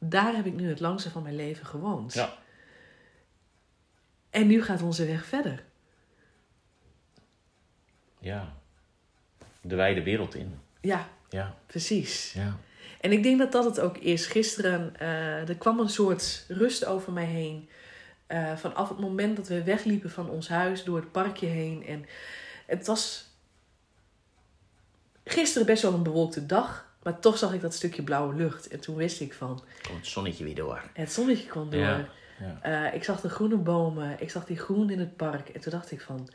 Daar 0.00 0.36
heb 0.36 0.46
ik 0.46 0.54
nu 0.54 0.68
het 0.68 0.80
langste 0.80 1.10
van 1.10 1.22
mijn 1.22 1.36
leven 1.36 1.66
gewoond. 1.66 2.14
Ja. 2.14 2.38
En 4.30 4.46
nu 4.46 4.62
gaat 4.62 4.82
onze 4.82 5.06
weg 5.06 5.24
verder. 5.24 5.64
Ja. 8.18 8.52
De 9.60 9.74
wijde 9.74 10.02
wereld 10.02 10.34
in. 10.34 10.58
Ja, 10.80 11.08
Ja. 11.30 11.54
precies. 11.66 12.32
Ja. 12.32 12.56
En 13.00 13.12
ik 13.12 13.22
denk 13.22 13.38
dat 13.38 13.52
dat 13.52 13.64
het 13.64 13.80
ook 13.80 13.96
is. 13.98 14.26
Gisteren, 14.26 14.96
eh, 14.96 15.48
er 15.48 15.56
kwam 15.56 15.78
een 15.80 15.88
soort 15.88 16.44
rust 16.48 16.84
over 16.84 17.12
mij 17.12 17.24
heen. 17.24 17.68
Eh, 18.26 18.56
vanaf 18.56 18.88
het 18.88 18.98
moment 18.98 19.36
dat 19.36 19.48
we 19.48 19.62
wegliepen 19.62 20.10
van 20.10 20.28
ons 20.30 20.48
huis 20.48 20.84
door 20.84 20.96
het 20.96 21.12
parkje 21.12 21.46
heen. 21.46 21.86
En 21.86 22.04
het 22.66 22.86
was 22.86 23.26
gisteren 25.24 25.66
best 25.66 25.82
wel 25.82 25.94
een 25.94 26.02
bewolkte 26.02 26.46
dag. 26.46 26.86
Maar 27.02 27.18
toch 27.20 27.38
zag 27.38 27.52
ik 27.52 27.60
dat 27.60 27.74
stukje 27.74 28.02
blauwe 28.02 28.34
lucht. 28.34 28.68
En 28.68 28.80
toen 28.80 28.96
wist 28.96 29.20
ik 29.20 29.32
van, 29.34 29.64
Komt 29.82 29.98
het 29.98 30.06
zonnetje 30.06 30.44
weer 30.44 30.54
door. 30.54 30.82
het 30.92 31.12
zonnetje 31.12 31.46
kwam 31.46 31.70
door. 31.70 31.80
Ja. 31.80 32.08
Ja. 32.40 32.58
Eh, 32.88 32.94
ik 32.94 33.04
zag 33.04 33.20
de 33.20 33.28
groene 33.28 33.56
bomen. 33.56 34.20
Ik 34.20 34.30
zag 34.30 34.44
die 34.44 34.58
groen 34.58 34.90
in 34.90 34.98
het 34.98 35.16
park. 35.16 35.48
En 35.48 35.60
toen 35.60 35.72
dacht 35.72 35.90
ik 35.90 36.00
van, 36.00 36.28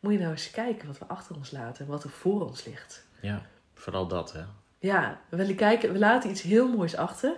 moet 0.00 0.12
je 0.12 0.18
nou 0.18 0.30
eens 0.30 0.50
kijken 0.50 0.86
wat 0.86 0.98
we 0.98 1.04
achter 1.06 1.36
ons 1.36 1.50
laten. 1.50 1.84
En 1.84 1.90
wat 1.90 2.04
er 2.04 2.10
voor 2.10 2.44
ons 2.46 2.64
ligt. 2.64 3.06
ja. 3.20 3.42
Vooral 3.74 4.06
dat, 4.08 4.32
hè. 4.32 4.42
Ja, 4.78 5.20
we, 5.28 5.36
willen 5.36 5.56
kijken, 5.56 5.92
we 5.92 5.98
laten 5.98 6.30
iets 6.30 6.42
heel 6.42 6.68
moois 6.68 6.96
achter. 6.96 7.34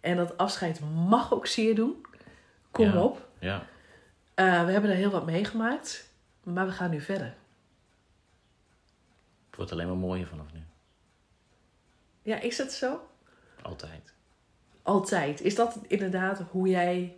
En 0.00 0.16
dat 0.16 0.36
afscheid 0.36 0.80
mag 1.06 1.32
ook 1.32 1.46
zeer 1.46 1.74
doen. 1.74 2.04
Kom 2.70 2.84
Ja. 2.86 3.02
op. 3.02 3.28
Ja. 3.38 3.66
Eh, 4.34 4.64
we 4.64 4.72
hebben 4.72 4.90
er 4.90 4.96
heel 4.96 5.10
wat 5.10 5.26
meegemaakt. 5.26 6.08
Maar 6.42 6.66
we 6.66 6.72
gaan 6.72 6.90
nu 6.90 7.00
verder. 7.00 7.34
Het 9.46 9.56
wordt 9.56 9.72
alleen 9.72 9.86
maar 9.86 9.96
mooier 9.96 10.26
vanaf 10.26 10.52
nu. 10.52 10.60
Ja, 12.22 12.40
is 12.40 12.56
dat 12.56 12.72
zo? 12.72 13.08
Altijd. 13.62 14.12
Altijd. 14.82 15.40
Is 15.40 15.54
dat 15.54 15.78
inderdaad 15.86 16.40
hoe 16.50 16.68
jij 16.68 17.16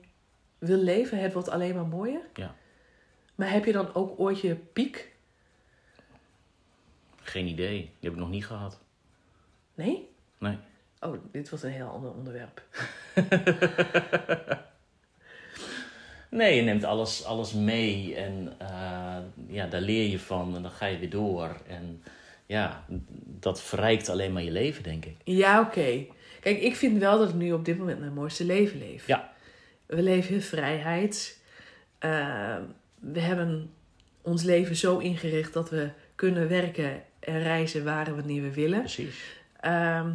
wil 0.69 0.79
leven? 0.79 1.19
Het 1.19 1.33
wordt 1.33 1.49
alleen 1.49 1.75
maar 1.75 1.87
mooier? 1.87 2.21
Ja. 2.35 2.55
Maar 3.35 3.51
heb 3.51 3.65
je 3.65 3.73
dan 3.73 3.95
ook 3.95 4.21
ooit 4.21 4.41
je 4.41 4.55
piek? 4.55 5.13
Geen 7.23 7.47
idee. 7.47 7.79
Die 7.79 7.91
heb 8.01 8.13
ik 8.13 8.19
nog 8.19 8.31
niet 8.31 8.47
gehad. 8.47 8.81
Nee? 9.75 10.09
Nee. 10.39 10.59
Oh, 11.01 11.15
dit 11.33 11.51
was 11.51 11.63
een 11.63 11.71
heel 11.71 11.89
ander 11.89 12.13
onderwerp. 12.13 12.63
Nee, 16.33 16.57
je 16.57 16.63
neemt 16.63 16.85
alles, 16.85 17.25
alles 17.25 17.53
mee 17.53 18.15
en 18.15 18.53
eh, 18.59 19.17
ja, 19.47 19.67
daar 19.67 19.81
leer 19.81 20.09
je 20.09 20.19
van 20.19 20.57
en 20.57 20.63
dan 20.63 20.71
ga 20.71 20.87
je 20.87 20.99
weer 20.99 21.11
door. 21.11 21.57
En 21.69 22.03
ja, 22.47 22.85
dat 23.25 23.63
verrijkt 23.63 24.09
alleen 24.09 24.33
maar 24.33 24.43
je 24.43 24.51
leven, 24.51 24.83
denk 24.83 25.05
ik. 25.05 25.17
Ja, 25.25 25.61
oké. 25.61 26.07
Kijk, 26.41 26.61
ik 26.61 26.77
vind 26.77 26.99
wel 26.99 27.19
dat 27.19 27.29
ik 27.29 27.35
nu 27.35 27.53
op 27.53 27.65
dit 27.65 27.79
moment 27.79 27.99
mijn 27.99 28.13
mooiste 28.13 28.45
leven 28.45 28.79
leef. 28.79 29.07
Ja. 29.07 29.32
We 29.95 30.03
leven 30.03 30.35
in 30.35 30.43
vrijheid. 30.43 31.41
Eh, 31.99 32.57
we 33.01 33.21
hebben 33.21 33.71
ons 34.23 34.43
leven 34.43 34.77
zo 34.77 34.99
ingericht 34.99 35.53
dat 35.53 35.71
we 35.71 35.91
kunnen 36.15 36.49
werken 36.49 37.03
en 37.19 37.43
reizen 37.43 37.85
waar 37.85 38.07
en 38.07 38.15
wanneer 38.17 38.43
we 38.43 38.53
willen. 38.53 38.79
Precies. 38.79 39.41
Ehm, 39.61 40.11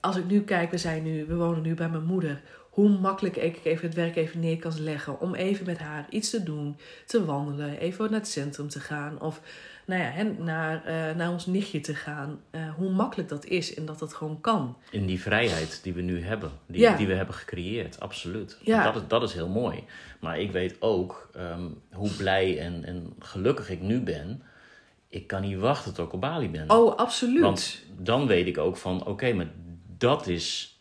als 0.00 0.16
ik 0.16 0.26
nu 0.26 0.42
kijk, 0.42 0.70
we, 0.70 0.78
zijn 0.78 1.02
nu, 1.02 1.24
we 1.24 1.34
wonen 1.34 1.62
nu 1.62 1.74
bij 1.74 1.88
mijn 1.88 2.04
moeder. 2.04 2.42
Hoe 2.78 2.88
makkelijk 2.88 3.36
ik 3.36 3.60
even 3.64 3.86
het 3.86 3.94
werk 3.96 4.16
even 4.16 4.40
neer 4.40 4.58
kan 4.58 4.80
leggen. 4.80 5.20
Om 5.20 5.34
even 5.34 5.66
met 5.66 5.78
haar 5.78 6.06
iets 6.10 6.30
te 6.30 6.42
doen. 6.42 6.76
Te 7.06 7.24
wandelen. 7.24 7.78
Even 7.78 8.10
naar 8.10 8.20
het 8.20 8.28
centrum 8.28 8.68
te 8.68 8.80
gaan. 8.80 9.20
Of 9.20 9.40
nou 9.86 10.02
ja, 10.02 10.08
hè, 10.08 10.24
naar, 10.24 10.84
eh, 10.84 11.16
naar 11.16 11.30
ons 11.30 11.46
nichtje 11.46 11.80
te 11.80 11.94
gaan. 11.94 12.40
Eh, 12.50 12.74
hoe 12.74 12.90
makkelijk 12.90 13.28
dat 13.28 13.44
is 13.44 13.74
en 13.74 13.86
dat 13.86 13.98
dat 13.98 14.14
gewoon 14.14 14.40
kan. 14.40 14.76
In 14.90 15.06
die 15.06 15.20
vrijheid 15.20 15.80
die 15.82 15.92
we 15.92 16.00
nu 16.00 16.22
hebben, 16.22 16.50
die, 16.66 16.80
Ja. 16.80 16.96
die 16.96 17.06
we 17.06 17.14
hebben 17.14 17.34
gecreëerd, 17.34 18.00
absoluut. 18.00 18.58
Ja. 18.62 18.84
Dat, 18.84 19.02
is, 19.02 19.08
dat 19.08 19.22
is 19.22 19.32
heel 19.32 19.48
mooi. 19.48 19.84
Maar 20.20 20.40
ik 20.40 20.52
weet 20.52 20.76
ook 20.80 21.30
ehm, 21.34 21.66
hoe 21.92 22.10
blij 22.10 22.58
en, 22.60 22.84
en 22.84 23.12
gelukkig 23.18 23.70
ik 23.70 23.80
nu 23.80 24.00
ben. 24.00 24.42
Ik 25.08 25.26
kan 25.26 25.40
niet 25.40 25.58
wachten 25.58 25.94
tot 25.94 26.06
ik 26.06 26.12
op 26.12 26.20
Bali 26.20 26.48
ben. 26.50 26.70
Oh, 26.70 26.96
absoluut. 26.96 27.42
Want 27.42 27.82
dan 27.98 28.26
weet 28.26 28.46
ik 28.46 28.58
ook 28.58 28.76
van, 28.76 29.06
oké, 29.06 29.32
maar 29.32 29.50
dat 29.96 30.26
is 30.26 30.77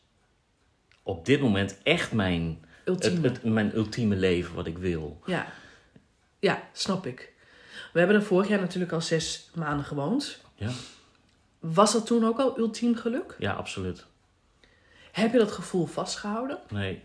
op 1.07 1.25
dit 1.25 1.41
moment 1.41 1.77
echt 1.83 2.11
mijn, 2.11 2.65
Ultieme. 2.85 3.27
het, 3.27 3.41
het, 3.41 3.43
mijn 3.53 3.75
ultieme 3.75 4.15
leven 4.15 4.55
wat 4.55 4.67
ik 4.67 4.77
wil. 4.77 5.21
Ja. 5.25 5.47
ja, 6.39 6.69
snap 6.73 7.05
ik. 7.05 7.33
We 7.93 7.99
hebben 7.99 8.17
er 8.17 8.23
vorig 8.23 8.47
jaar 8.47 8.59
natuurlijk 8.59 8.91
al 8.91 9.01
zes 9.01 9.49
maanden 9.55 9.85
gewoond. 9.85 10.41
Ja, 10.55 10.69
Was 11.59 11.93
dat 11.93 12.05
toen 12.05 12.25
ook 12.25 12.39
al 12.39 12.57
ultiem 12.57 12.95
geluk? 12.95 13.35
ja 13.39 13.53
absoluut. 13.53 14.05
Heb 15.11 15.31
je 15.31 15.37
dat 15.37 15.51
gevoel 15.51 15.85
vastgehouden? 15.85 16.59
Nee, 16.69 17.01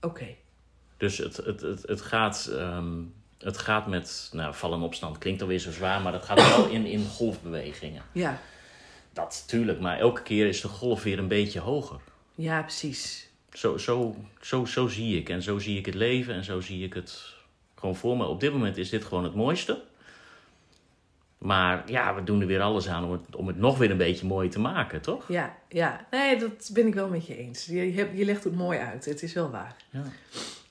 Oké. 0.00 0.26
dus 0.96 1.18
het, 1.18 1.36
het, 1.36 1.60
het, 1.60 1.82
het, 1.82 2.00
gaat, 2.00 2.46
ehm, 2.52 3.02
het 3.38 3.58
gaat 3.58 3.86
met, 3.86 4.30
nou, 4.32 4.54
vallen 4.54 4.78
en 4.78 4.84
opstand 4.84 5.18
klinkt 5.18 5.42
alweer 5.42 5.58
zo 5.58 5.70
zwaar, 5.72 6.00
maar 6.00 6.12
het 6.12 6.24
gaat 6.24 6.48
wel 6.56 6.66
in, 6.76 6.86
in 6.86 7.06
golfbewegingen. 7.06 8.02
Ja. 8.12 8.38
Dat 9.12 9.44
tuurlijk, 9.46 9.80
maar 9.80 9.98
elke 9.98 10.22
keer 10.22 10.46
is 10.46 10.60
de 10.60 10.68
golf 10.68 11.02
weer 11.02 11.18
een 11.18 11.28
beetje 11.28 11.60
hoger. 11.60 12.00
Ja, 12.34 12.62
precies. 12.62 13.28
Zo, 13.52 13.76
zo, 13.76 14.16
zo, 14.40 14.64
zo 14.64 14.88
zie 14.88 15.18
ik 15.18 15.28
en 15.28 15.42
zo 15.42 15.58
zie 15.58 15.78
ik 15.78 15.86
het 15.86 15.94
leven 15.94 16.34
en 16.34 16.44
zo 16.44 16.60
zie 16.60 16.84
ik 16.84 16.94
het 16.94 17.34
gewoon 17.74 17.96
voor 17.96 18.16
me. 18.16 18.26
Op 18.26 18.40
dit 18.40 18.52
moment 18.52 18.76
is 18.76 18.90
dit 18.90 19.04
gewoon 19.04 19.24
het 19.24 19.34
mooiste. 19.34 19.82
Maar 21.38 21.90
ja, 21.90 22.14
we 22.14 22.24
doen 22.24 22.40
er 22.40 22.46
weer 22.46 22.60
alles 22.60 22.88
aan 22.88 23.04
om 23.04 23.12
het, 23.12 23.36
om 23.36 23.46
het 23.46 23.56
nog 23.56 23.78
weer 23.78 23.90
een 23.90 23.96
beetje 23.96 24.26
mooi 24.26 24.48
te 24.48 24.60
maken, 24.60 25.00
toch? 25.00 25.28
Ja, 25.28 25.56
ja. 25.68 26.06
Nee, 26.10 26.38
dat 26.38 26.70
ben 26.72 26.86
ik 26.86 26.94
wel 26.94 27.08
met 27.08 27.26
je 27.26 27.36
eens. 27.36 27.66
Je, 27.66 27.94
je, 27.94 28.10
je 28.14 28.24
legt 28.24 28.44
het 28.44 28.54
mooi 28.54 28.78
uit. 28.78 29.04
Het 29.04 29.22
is 29.22 29.32
wel 29.32 29.50
waar. 29.50 29.76
Ja. 29.90 30.04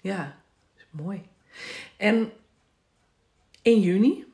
Ja, 0.01 0.37
is 0.75 0.85
mooi. 0.89 1.21
En 1.97 2.31
in 3.61 3.79
juni, 3.79 4.25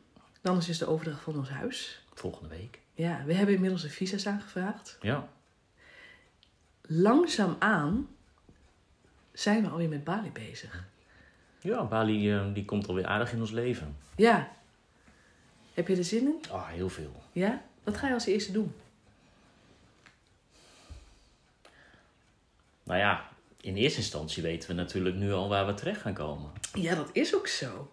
dan 0.42 0.58
is 0.58 0.66
dus 0.66 0.78
de 0.78 0.88
overdracht 0.88 1.22
van 1.22 1.38
ons 1.38 1.50
huis. 1.50 2.04
Volgende 2.14 2.50
week. 2.50 2.80
Ja, 2.94 3.24
we 3.26 3.34
hebben 3.34 3.56
inmiddels 3.56 3.82
de 3.82 3.90
visa's 3.90 4.28
aangevraagd. 4.28 4.98
Ja. 5.02 5.30
Langzaamaan 6.92 8.08
zijn 9.34 9.64
we 9.64 9.70
alweer 9.70 9.90
met 9.90 10.04
Bali 10.04 10.32
bezig. 10.32 10.84
Ja, 11.62 11.84
Bali 11.84 12.34
eh, 12.34 12.54
die 12.54 12.66
komt 12.66 12.88
alweer 12.88 13.06
aardig 13.06 13.34
in 13.34 13.40
ons 13.40 13.52
leven. 13.52 13.98
Ja. 14.16 14.52
Heb 15.74 15.88
je 15.88 15.96
er 15.96 16.04
zin 16.04 16.26
in? 16.26 16.52
Ah, 16.52 16.68
heel 16.68 16.90
veel. 16.90 17.24
Ja? 17.32 17.62
Wat 17.84 17.98
ga 17.98 18.08
je 18.08 18.14
als 18.14 18.26
eerste 18.26 18.52
doen? 18.52 18.74
Nou 22.84 23.00
ja, 23.00 23.30
in 23.62 23.76
eerste 23.76 24.00
instantie 24.00 24.44
weten 24.44 24.70
we 24.70 24.76
natuurlijk 24.76 25.16
nu 25.16 25.34
al 25.34 25.50
waar 25.50 25.66
we 25.66 25.74
terecht 25.74 26.02
gaan 26.02 26.14
komen. 26.14 26.52
Ja, 26.74 26.96
dat 26.96 27.10
is 27.14 27.36
ook 27.36 27.48
zo. 27.48 27.92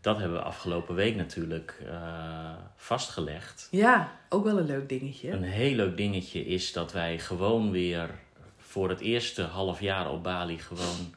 Dat 0.00 0.18
hebben 0.18 0.38
we 0.38 0.44
afgelopen 0.44 0.94
week 0.94 1.16
natuurlijk 1.16 1.82
eh, 1.86 2.52
vastgelegd. 2.76 3.68
Ja, 3.70 4.12
ook 4.28 4.44
wel 4.44 4.58
een 4.58 4.66
leuk 4.66 4.88
dingetje. 4.88 5.30
Een 5.30 5.42
heel 5.42 5.74
leuk 5.74 5.96
dingetje 5.96 6.46
is 6.46 6.72
dat 6.72 6.92
wij 6.92 7.18
gewoon 7.18 7.70
weer 7.70 8.10
voor 8.58 8.88
het 8.88 9.00
eerste 9.00 9.42
half 9.42 9.80
jaar 9.80 10.10
op 10.10 10.22
Bali 10.22 10.58
gewoon 10.58 11.14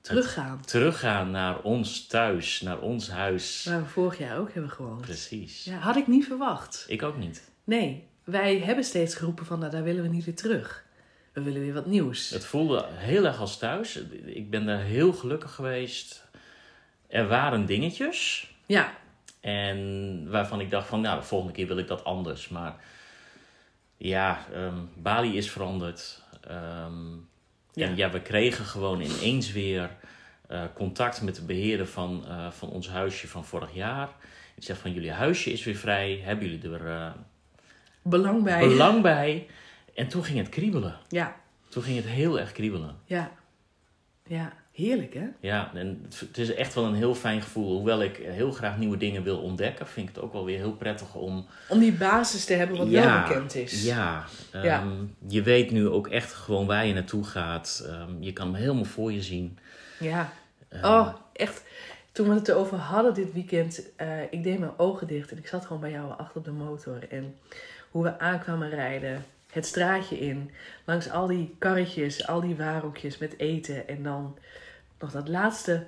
Teruggaan. 0.00 0.60
teruggaan 0.64 1.30
naar 1.30 1.60
ons 1.62 2.06
thuis, 2.06 2.60
naar 2.60 2.80
ons 2.80 3.10
huis. 3.10 3.64
Waar 3.64 3.82
we 3.82 3.88
vorig 3.88 4.18
jaar 4.18 4.38
ook 4.38 4.52
hebben 4.52 4.70
gewoond. 4.70 5.00
Precies. 5.00 5.64
Ja, 5.64 5.76
had 5.76 5.96
ik 5.96 6.06
niet 6.06 6.24
verwacht. 6.26 6.84
Ik 6.88 7.02
ook 7.02 7.16
niet. 7.16 7.50
Nee, 7.64 8.08
wij 8.24 8.58
hebben 8.58 8.84
steeds 8.84 9.14
geroepen 9.14 9.46
van, 9.46 9.58
nou, 9.58 9.70
daar 9.70 9.82
willen 9.82 10.02
we 10.02 10.08
niet 10.08 10.24
weer 10.24 10.34
terug. 10.34 10.84
We 11.32 11.42
willen 11.42 11.60
weer 11.60 11.72
wat 11.72 11.86
nieuws. 11.86 12.30
Het 12.30 12.44
voelde 12.44 12.86
heel 12.90 13.24
erg 13.24 13.38
als 13.40 13.58
thuis. 13.58 13.96
Ik 14.24 14.50
ben 14.50 14.66
daar 14.66 14.80
heel 14.82 15.12
gelukkig 15.12 15.54
geweest. 15.54 16.24
Er 17.14 17.28
waren 17.28 17.66
dingetjes. 17.66 18.50
Ja, 18.66 18.92
En 19.40 20.30
waarvan 20.30 20.60
ik 20.60 20.70
dacht 20.70 20.88
van, 20.88 21.00
nou, 21.00 21.20
de 21.20 21.26
volgende 21.26 21.52
keer 21.54 21.66
wil 21.66 21.78
ik 21.78 21.86
dat 21.88 22.04
anders. 22.04 22.48
Maar 22.48 22.74
ja, 23.96 24.38
ehm, 24.52 24.78
Bali 24.96 25.36
is 25.36 25.50
veranderd. 25.50 26.22
Ehm, 26.48 27.12
Ja. 27.72 27.86
En 27.86 27.96
ja, 27.96 28.10
we 28.10 28.20
kregen 28.22 28.64
gewoon 28.64 29.00
ineens 29.00 29.52
weer 29.52 29.90
eh, 30.48 30.62
contact 30.74 31.22
met 31.22 31.34
de 31.34 31.42
beheerder 31.44 31.86
van, 31.86 32.24
eh, 32.28 32.50
van 32.50 32.68
ons 32.70 32.88
huisje 32.88 33.28
van 33.28 33.44
vorig 33.44 33.74
jaar. 33.74 34.08
Die 34.54 34.64
zegt 34.64 34.80
van, 34.80 34.92
jullie 34.92 35.10
huisje 35.12 35.52
is 35.52 35.64
weer 35.64 35.74
vrij. 35.76 36.20
Hebben 36.24 36.48
jullie 36.48 36.70
er 36.78 36.86
eh, 36.90 37.12
belang 38.02 38.42
bij. 38.44 38.68
belang 38.68 39.02
bij? 39.02 39.46
En 39.94 40.08
toen 40.08 40.24
ging 40.24 40.38
het 40.38 40.48
kriebelen. 40.48 40.96
Ja, 41.08 41.36
Toen 41.68 41.82
ging 41.82 41.96
het 41.96 42.06
heel 42.06 42.40
erg 42.40 42.52
kriebelen. 42.52 42.96
ja. 43.04 43.30
Ja, 44.26 44.52
heerlijk 44.74 45.14
hè? 45.14 45.26
Ja, 45.40 45.70
en 45.74 46.06
het- 46.18 46.38
is 46.38 46.54
echt 46.54 46.74
wel 46.74 46.84
een 46.84 46.94
heel 46.94 47.14
fijn 47.14 47.42
gevoel. 47.42 47.76
Hoewel 47.76 48.02
ik 48.02 48.16
heel 48.16 48.52
graag 48.52 48.78
nieuwe 48.78 48.96
dingen 48.96 49.22
wil 49.22 49.38
ontdekken, 49.38 49.86
vind 49.86 50.08
ik 50.08 50.14
het 50.14 50.24
ook 50.24 50.32
wel 50.32 50.44
weer 50.44 50.58
heel 50.58 50.72
prettig 50.72 51.14
om 51.14 51.46
Om 51.68 51.78
die 51.78 51.92
basis 51.92 52.44
te 52.44 52.52
hebben 52.54 52.76
wat 52.76 52.88
wel 52.88 53.20
bekend 53.22 53.54
is. 53.54 53.84
Ja, 53.84 54.24
ehm, 54.50 54.64
Ja. 54.64 54.84
je 55.26 55.42
weet 55.42 55.70
nu 55.70 55.88
ook 55.88 56.08
echt 56.08 56.32
gewoon 56.32 56.66
waar 56.66 56.86
je 56.86 56.94
naartoe 56.94 57.24
gaat. 57.24 57.84
Ehm, 57.88 58.22
je 58.22 58.32
kan 58.32 58.46
hem 58.46 58.54
helemaal 58.54 58.84
voor 58.84 59.12
je 59.12 59.22
zien. 59.22 59.58
Ja. 59.98 60.32
Ehm, 60.68 60.84
Oh, 60.84 61.14
echt. 61.32 61.62
Toen 62.12 62.28
we 62.28 62.34
het 62.34 62.48
erover 62.48 62.78
hadden 62.78 63.14
dit 63.14 63.32
weekend, 63.32 63.82
eh, 63.96 64.22
ik 64.30 64.42
deed 64.42 64.58
mijn 64.58 64.78
ogen 64.78 65.06
dicht 65.06 65.30
en 65.30 65.38
ik 65.38 65.46
zat 65.46 65.66
gewoon 65.66 65.80
bij 65.80 65.90
jou 65.90 66.10
achter 66.18 66.36
op 66.36 66.44
de 66.44 66.50
motor. 66.52 66.98
En 67.10 67.34
hoe 67.90 68.02
we 68.02 68.18
aankwamen 68.18 68.70
rijden, 68.70 69.24
het 69.52 69.66
straatje 69.66 70.18
in, 70.18 70.50
langs 70.84 71.10
al 71.10 71.26
die 71.26 71.54
karretjes, 71.58 72.26
al 72.26 72.40
die 72.40 72.56
waarhoekjes 72.56 73.18
met 73.18 73.38
eten. 73.38 73.88
En 73.88 74.02
dan 74.02 74.36
nog 74.98 75.10
dat 75.10 75.28
laatste 75.28 75.86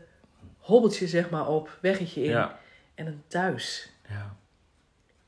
hobbeltje 0.58 1.06
zeg 1.08 1.30
maar 1.30 1.48
op, 1.48 1.78
weggetje 1.80 2.22
in. 2.22 2.30
Ja, 2.30 2.58
En 2.94 3.04
dan 3.04 3.22
thuis. 3.26 3.90
ja. 4.08 4.36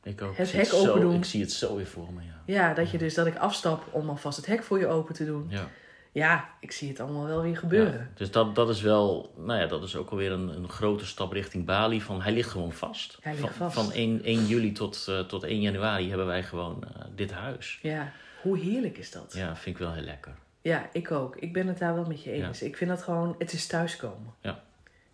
Ik 0.02 0.23
ook. 0.23 0.37
Het 0.37 0.47
Ik 0.47 0.64
zie 0.64 0.78
hek 0.78 0.88
open 0.88 1.00
doen. 1.00 1.14
Ik 1.14 1.25
zie 1.25 1.40
het 1.40 1.52
zo 1.52 1.76
weer 1.76 1.87
voor 1.87 2.12
me, 2.12 2.23
ja. 2.23 2.42
Ja, 2.44 2.75
dat 2.75 2.90
je 2.90 2.99
dus 2.99 3.14
dat 3.14 3.26
ik 3.26 3.37
afstap 3.37 3.94
om 3.94 4.08
alvast 4.08 4.37
het 4.37 4.47
hek 4.47 4.62
voor 4.62 4.78
je 4.78 4.87
open 4.87 5.14
te 5.14 5.25
doen. 5.25 5.47
ja. 5.49 5.68
Ja, 6.12 6.49
ik 6.61 6.73
zie 6.73 6.88
het 6.88 7.00
allemaal 7.00 7.26
wel 7.26 7.42
weer 7.42 7.56
gebeuren. 7.56 7.92
Ja, 8.00 8.08
dus 8.14 8.30
dat, 8.30 8.54
dat 8.54 8.68
is 8.68 8.80
wel, 8.80 9.35
nou 9.37 9.61
ja, 9.61 9.66
dat 9.66 9.82
is 9.82 9.97
ook 9.97 10.11
alweer 10.11 10.32
een, 10.32 10.49
een 10.49 10.68
grote 10.68 11.06
stap 11.06 11.32
richting 11.32 11.64
Bali. 11.64 12.00
Van, 12.02 12.23
hij 12.23 12.32
ligt 12.32 12.50
gewoon 12.50 12.73
vast. 12.73 13.18
Hij 13.20 13.32
ligt 13.32 13.54
van, 13.54 13.70
vast. 13.70 13.75
Van 13.75 13.92
1, 13.92 14.25
1 14.25 14.47
juli 14.47 14.73
tot, 14.73 15.06
eh, 15.08 15.20
tot 15.20 15.42
1 15.42 15.61
januari 15.61 16.08
hebben 16.08 16.26
wij 16.26 16.42
gewoon 16.42 16.85
eh, 16.85 17.04
dit 17.14 17.32
huis. 17.32 17.78
Ja, 17.82 18.12
hoe 18.42 18.58
heerlijk 18.58 18.99
is 18.99 19.11
dat? 19.11 19.32
Ja, 19.37 19.56
vind 19.56 19.76
ik 19.76 19.82
wel 19.82 19.92
heel 19.92 20.02
lekker. 20.02 20.35
Ja, 20.68 20.88
ik 20.92 21.10
ook. 21.10 21.37
Ik 21.37 21.52
ben 21.52 21.66
het 21.66 21.78
daar 21.78 21.94
wel 21.94 22.04
met 22.04 22.22
je 22.22 22.30
eens. 22.30 22.62
Ik 22.62 22.76
vind 22.76 22.90
dat 22.90 23.02
gewoon, 23.02 23.34
het 23.38 23.52
is 23.52 23.66
thuiskomen. 23.66 24.34
Ja. 24.40 24.62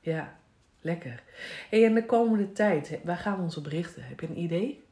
Ja, 0.01 0.37
lekker. 0.81 1.23
Hey, 1.71 1.85
en 1.85 1.95
de 1.95 2.07
komende 2.07 2.53
tijd, 2.53 2.99
waar 3.05 3.17
gaan 3.17 3.37
we 3.37 3.43
ons 3.43 3.57
op 3.57 3.67
richten? 3.67 4.05
Heb 4.05 4.21
je 4.21 4.27
een 4.27 4.39
idee? 4.39 4.85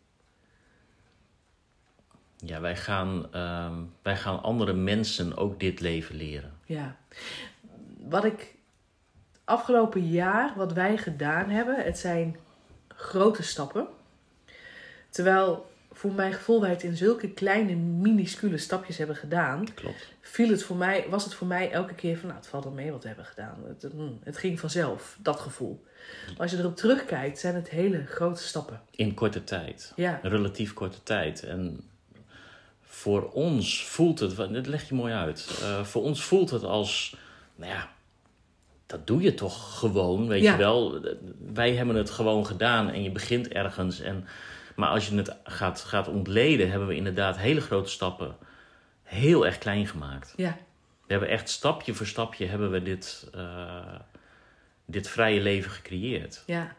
Ja, 2.37 2.61
wij 2.61 2.77
gaan, 2.77 3.33
ehm, 3.33 3.75
wij 4.03 4.17
gaan 4.17 4.43
andere 4.43 4.73
mensen 4.73 5.37
ook 5.37 5.61
dit 5.61 5.81
leven 5.81 6.15
leren. 6.15 6.53
Ja. 6.65 6.97
Wat 7.99 8.25
ik 8.25 8.55
afgelopen 9.45 10.09
jaar, 10.09 10.53
wat 10.57 10.73
wij 10.73 10.97
gedaan 10.97 11.51
hebben, 11.51 11.85
het 11.85 11.99
zijn 11.99 12.37
grote 12.89 13.43
stappen. 13.43 13.87
Terwijl 15.11 15.72
voor 15.93 16.13
mijn 16.13 16.33
gevoel 16.33 16.61
wij 16.61 16.71
het 16.71 16.83
in 16.83 16.97
zulke 16.97 17.29
kleine, 17.31 17.75
minuscule 17.75 18.59
stapjes 18.59 18.99
hebben 18.99 19.17
gedaan, 19.17 19.75
Klopt. 19.75 20.09
viel 20.21 20.49
het 20.49 20.63
voor 20.63 20.77
mij, 20.77 21.07
was 21.11 21.25
het 21.25 21.35
voor 21.35 21.47
mij 21.47 21.71
elke 21.71 21.95
keer 21.95 22.17
van, 22.17 22.27
nou, 22.29 22.41
het 22.41 22.49
valt 22.49 22.65
wel 22.65 22.73
mee 22.73 22.91
wat 22.93 23.01
we 23.03 23.09
hebben 23.09 23.27
gedaan. 23.27 23.59
Het, 23.67 23.83
het, 23.83 23.93
mm, 23.95 24.19
het 24.23 24.37
ging 24.37 24.61
vanzelf, 24.61 25.17
dat 25.23 25.41
gevoel. 25.41 25.85
Maar 26.29 26.41
als 26.41 26.51
je 26.51 26.59
erop 26.59 26.77
terugkijkt, 26.77 27.39
zijn 27.39 27.55
het 27.55 27.69
hele 27.69 28.07
grote 28.07 28.43
stappen. 28.43 28.81
In 28.91 29.15
korte 29.15 29.45
tijd. 29.45 29.93
Ja, 29.97 30.21
relatief 30.23 30.73
korte 30.75 31.03
tijd. 31.03 31.43
En 31.43 31.81
voor 32.83 33.31
ons 33.31 33.85
voelt 33.87 34.19
het, 34.19 34.37
dit 34.53 34.67
leg 34.67 34.89
je 34.89 34.95
mooi 34.95 35.13
uit. 35.13 35.59
Eh, 35.63 35.85
voor 35.85 36.03
ons 36.03 36.25
voelt 36.25 36.51
het 36.51 36.65
als, 36.65 37.17
nou 37.57 37.73
ja, 37.73 37.89
dat 38.87 39.07
doe 39.07 39.23
je 39.23 39.35
toch 39.35 39.79
gewoon, 39.79 40.29
weet 40.29 40.43
Ja. 40.43 40.53
je 40.53 40.59
wel. 40.59 41.01
Wij 41.53 41.75
hebben 41.75 41.97
het 41.97 42.11
gewoon 42.11 42.47
gedaan 42.47 42.91
en 42.91 43.03
je 43.03 43.11
begint 43.11 43.49
ergens. 43.49 44.01
En, 44.01 44.27
maar 44.77 44.89
als 44.89 45.09
je 45.09 45.17
het 45.17 45.37
gaat, 45.45 45.81
gaat 45.81 46.09
ontleden, 46.09 46.71
hebben 46.71 46.89
we 46.89 46.95
inderdaad 46.95 47.39
hele 47.39 47.61
grote 47.61 47.91
stappen 47.91 48.37
heel 49.03 49.47
erg 49.47 49.59
klein 49.59 49.87
gemaakt. 49.87 50.35
ja, 50.37 50.57
We 51.07 51.13
hebben 51.13 51.29
echt 51.29 51.49
stapje 51.49 51.95
voor 51.95 52.07
stapje 52.07 52.47
hebben 52.47 52.71
we 52.71 52.83
dit, 52.83 53.29
eh, 53.35 53.95
dit 54.85 55.09
vrije 55.09 55.41
leven 55.41 55.71
gecreëerd. 55.71 56.43
ja, 56.47 56.77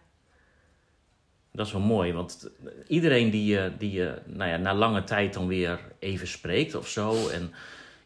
Dat 1.52 1.66
is 1.66 1.72
wel 1.72 1.82
mooi, 1.82 2.14
want 2.14 2.50
iedereen 2.88 3.30
die 3.30 3.46
je, 3.46 3.72
die 3.78 3.92
je 3.92 4.22
nou 4.26 4.50
ja, 4.50 4.58
na 4.58 4.74
lange 4.74 5.04
tijd 5.04 5.34
dan 5.34 5.48
weer 5.48 5.80
even 6.00 6.28
spreekt 6.28 6.76
of 6.76 6.88
zo. 6.88 7.30
En 7.30 7.54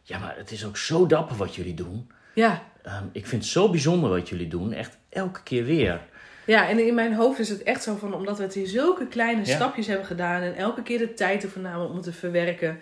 Ja, 0.02 0.18
maar 0.18 0.36
het 0.36 0.50
is 0.50 0.64
ook 0.64 0.76
zo 0.76 1.06
dapper 1.06 1.36
wat 1.36 1.54
jullie 1.54 1.74
doen. 1.74 2.10
Ja. 2.34 2.62
Ehm, 2.82 3.04
ik 3.12 3.26
vind 3.26 3.42
het 3.42 3.50
zo 3.52 3.70
bijzonder 3.70 4.10
wat 4.10 4.28
jullie 4.28 4.48
doen. 4.48 4.72
Echt 4.72 4.98
elke 5.08 5.42
keer 5.42 5.64
weer. 5.64 6.00
Ja, 6.48 6.68
en 6.68 6.86
in 6.86 6.94
mijn 6.94 7.14
hoofd 7.14 7.38
is 7.38 7.48
het 7.48 7.62
echt 7.62 7.82
zo 7.82 7.96
van, 7.96 8.14
omdat 8.14 8.36
we 8.36 8.42
het 8.42 8.54
in 8.54 8.66
zulke 8.66 9.06
kleine 9.06 9.46
Ja. 9.46 9.54
stapjes 9.54 9.86
hebben 9.86 10.06
gedaan 10.06 10.42
en 10.42 10.54
elke 10.56 10.82
keer 10.82 10.98
de 10.98 11.14
tijd 11.14 11.42
ervoor 11.42 11.62
namen 11.62 11.88
om 11.88 11.94
het 11.94 12.04
te 12.04 12.12
verwerken, 12.12 12.78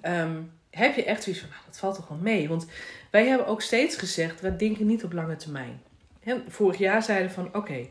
ehm, 0.00 0.36
heb 0.70 0.94
je 0.94 1.04
echt 1.04 1.22
zoiets 1.22 1.40
van, 1.42 1.50
nou, 1.50 1.62
dat 1.66 1.78
valt 1.78 1.94
toch 1.94 2.08
wel 2.08 2.18
mee. 2.18 2.48
Want 2.48 2.66
wij 3.10 3.26
hebben 3.26 3.46
ook 3.46 3.62
steeds 3.62 3.96
gezegd, 3.96 4.40
we 4.40 4.56
denken 4.56 4.86
niet 4.86 5.04
op 5.04 5.12
lange 5.12 5.36
termijn. 5.36 5.80
Hè, 6.20 6.36
vorig 6.48 6.78
jaar 6.78 7.02
zeiden 7.02 7.28
we 7.28 7.34
van, 7.34 7.54
oké, 7.54 7.86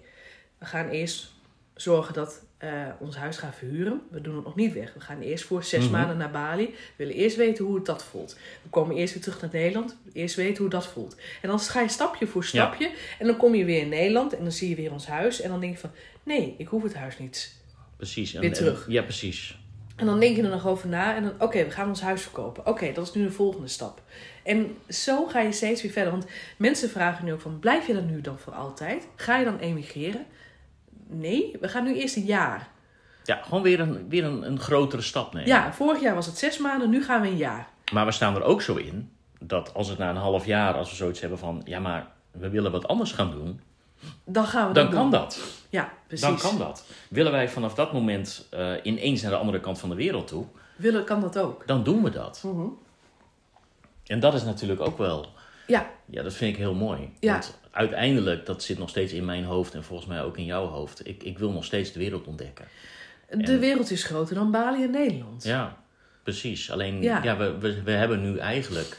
we 0.57 0.65
gaan 0.65 0.89
eerst 0.89 1.31
zorgen 1.75 2.13
dat 2.13 2.41
eh, 2.59 2.69
ons 2.99 3.15
huis 3.15 3.37
gaan 3.37 3.53
verhuren. 3.53 4.01
We 4.11 4.21
doen 4.21 4.35
het 4.35 4.43
nog 4.45 4.55
niet 4.55 4.73
weg. 4.73 4.93
We 4.93 4.99
gaan 4.99 5.21
eerst 5.21 5.43
voor 5.45 5.63
zes 5.63 5.83
Mhm. 5.83 5.91
maanden 5.91 6.17
naar 6.17 6.31
Bali. 6.31 6.65
We 6.65 6.73
willen 6.95 7.13
eerst 7.15 7.35
weten 7.35 7.65
hoe 7.65 7.75
het 7.75 7.85
dat 7.85 8.03
voelt. 8.03 8.37
We 8.63 8.69
komen 8.69 8.95
eerst 8.95 9.13
weer 9.13 9.23
terug 9.23 9.41
naar 9.41 9.49
Nederland. 9.53 9.97
Eerst 10.13 10.35
weten 10.35 10.61
hoe 10.61 10.69
dat 10.69 10.87
voelt. 10.87 11.15
En 11.41 11.49
dan 11.49 11.59
ga 11.59 11.81
je 11.81 11.89
stapje 11.89 12.27
voor 12.27 12.43
stapje. 12.43 12.91
En 13.19 13.25
dan 13.27 13.37
kom 13.37 13.55
je 13.55 13.65
weer 13.65 13.81
in 13.81 13.89
Nederland 13.89 14.33
en 14.35 14.43
dan 14.43 14.51
zie 14.51 14.69
je 14.69 14.75
weer 14.75 14.91
ons 14.91 15.07
huis. 15.07 15.41
En 15.41 15.49
dan 15.49 15.59
denk 15.59 15.73
je 15.73 15.79
van, 15.79 15.91
nee, 16.23 16.55
ik 16.57 16.67
hoef 16.67 16.83
het 16.83 16.93
huis 16.95 17.17
niet. 17.19 17.55
Precies. 17.95 18.33
En- 18.33 18.39
Weer 18.41 18.49
en- 18.49 18.55
terug. 18.55 18.85
ja, 18.89 19.01
precies. 19.01 19.57
En 19.95 20.05
dan 20.05 20.19
denk 20.19 20.35
je 20.35 20.43
er 20.43 20.49
nog 20.49 20.67
over 20.67 20.89
na 20.89 21.15
en 21.15 21.23
dan, 21.23 21.33
oké, 21.39 21.63
we 21.63 21.71
gaan 21.71 21.87
ons 21.87 22.01
huis 22.01 22.21
verkopen. 22.21 22.65
Oké, 22.65 22.91
dat 22.93 23.07
is 23.07 23.13
nu 23.13 23.23
de 23.23 23.31
volgende 23.31 23.67
stap. 23.67 24.01
En 24.43 24.75
zo 24.89 25.25
ga 25.25 25.39
je 25.41 25.51
steeds 25.51 25.81
weer 25.81 25.91
verder. 25.91 26.11
Want 26.11 26.25
mensen 26.57 26.89
vragen 26.89 27.25
nu 27.25 27.33
ook 27.33 27.41
van, 27.41 27.59
blijf 27.59 27.87
je 27.87 27.93
dan 27.93 28.05
nu 28.05 28.21
dan 28.21 28.39
voor 28.39 28.53
altijd? 28.53 29.07
Ga 29.15 29.37
je 29.37 29.45
dan 29.45 29.59
emigreren? 29.59 30.25
Nee, 31.11 31.57
we 31.61 31.67
gaan 31.67 31.83
nu 31.83 31.95
eerst 31.95 32.15
een 32.15 32.23
jaar. 32.25 32.67
Ja, 33.23 33.39
gewoon 33.43 33.63
weer 33.63 33.79
een, 33.79 34.09
weer 34.09 34.23
een, 34.23 34.45
een 34.47 34.59
grotere 34.59 35.01
stap 35.01 35.33
nemen. 35.33 35.49
Ja, 35.49 35.73
vorig 35.73 36.01
jaar 36.01 36.15
was 36.15 36.25
het 36.25 36.37
zes 36.37 36.57
maanden, 36.57 36.89
nu 36.89 37.03
gaan 37.03 37.21
we 37.21 37.27
een 37.27 37.37
jaar. 37.37 37.67
Maar 37.91 38.05
we 38.05 38.11
staan 38.11 38.35
er 38.35 38.43
ook 38.43 38.61
zo 38.61 38.75
in 38.75 39.11
dat 39.39 39.73
als 39.73 39.87
het 39.89 39.97
na 39.97 40.09
een 40.09 40.15
half 40.15 40.45
jaar, 40.45 40.73
als 40.73 40.89
we 40.89 40.95
zoiets 40.95 41.19
hebben 41.19 41.39
van, 41.39 41.61
ja, 41.65 41.79
maar 41.79 42.07
we 42.31 42.49
willen 42.49 42.71
wat 42.71 42.87
anders 42.87 43.11
gaan 43.11 43.31
doen, 43.31 43.61
Dan 44.25 44.45
gaan 44.45 44.67
we 44.67 44.73
dan 44.73 44.83
dat 44.85 44.93
kan 44.93 45.01
doen. 45.01 45.11
dat. 45.11 45.39
Ja, 45.69 45.91
precies. 46.07 46.25
Dan 46.25 46.37
kan 46.37 46.57
dat. 46.57 46.85
Willen 47.09 47.31
wij 47.31 47.49
vanaf 47.49 47.73
dat 47.73 47.93
moment 47.93 48.47
eh, 48.49 48.71
ineens 48.83 49.21
naar 49.21 49.31
de 49.31 49.37
andere 49.37 49.59
kant 49.59 49.79
van 49.79 49.89
de 49.89 49.95
wereld 49.95 50.27
toe, 50.27 50.45
Willen 50.75 51.03
kan 51.03 51.21
dat 51.21 51.37
ook. 51.39 51.63
dan 51.67 51.83
doen 51.83 52.03
we 52.03 52.09
dat. 52.09 52.41
Mhm. 52.45 52.67
En 54.05 54.19
dat 54.19 54.33
is 54.33 54.43
natuurlijk 54.43 54.81
ook 54.81 54.97
wel, 54.97 55.25
Ja, 55.69 55.91
ja, 56.05 56.23
dat 56.23 56.33
vind 56.33 56.51
ik 56.53 56.57
heel 56.57 56.73
mooi. 56.75 57.09
Ja. 57.19 57.31
Want 57.31 57.59
uiteindelijk, 57.71 58.45
dat 58.45 58.63
zit 58.63 58.77
nog 58.77 58.89
steeds 58.89 59.13
in 59.13 59.25
mijn 59.25 59.43
hoofd 59.43 59.73
en 59.73 59.83
volgens 59.83 60.07
mij 60.09 60.23
ook 60.23 60.37
in 60.37 60.45
jouw 60.45 60.65
hoofd. 60.67 61.07
Ik, 61.07 61.23
ik 61.23 61.37
wil 61.39 61.51
nog 61.51 61.65
steeds 61.65 61.91
de 61.91 61.99
wereld 61.99 62.27
ontdekken. 62.27 62.65
de 63.29 63.59
wereld 63.59 63.91
is 63.91 64.03
groter 64.03 64.35
dan 64.35 64.51
Bali 64.51 64.83
en 64.83 64.91
Nederland. 64.91 65.43
Ja, 65.43 65.77
precies. 66.23 66.71
Alleen, 66.71 67.01
Ja. 67.01 67.23
ja. 67.23 67.37
we, 67.37 67.57
we, 67.57 67.83
we 67.83 67.91
hebben 67.91 68.21
nu 68.21 68.37
eigenlijk 68.37 68.97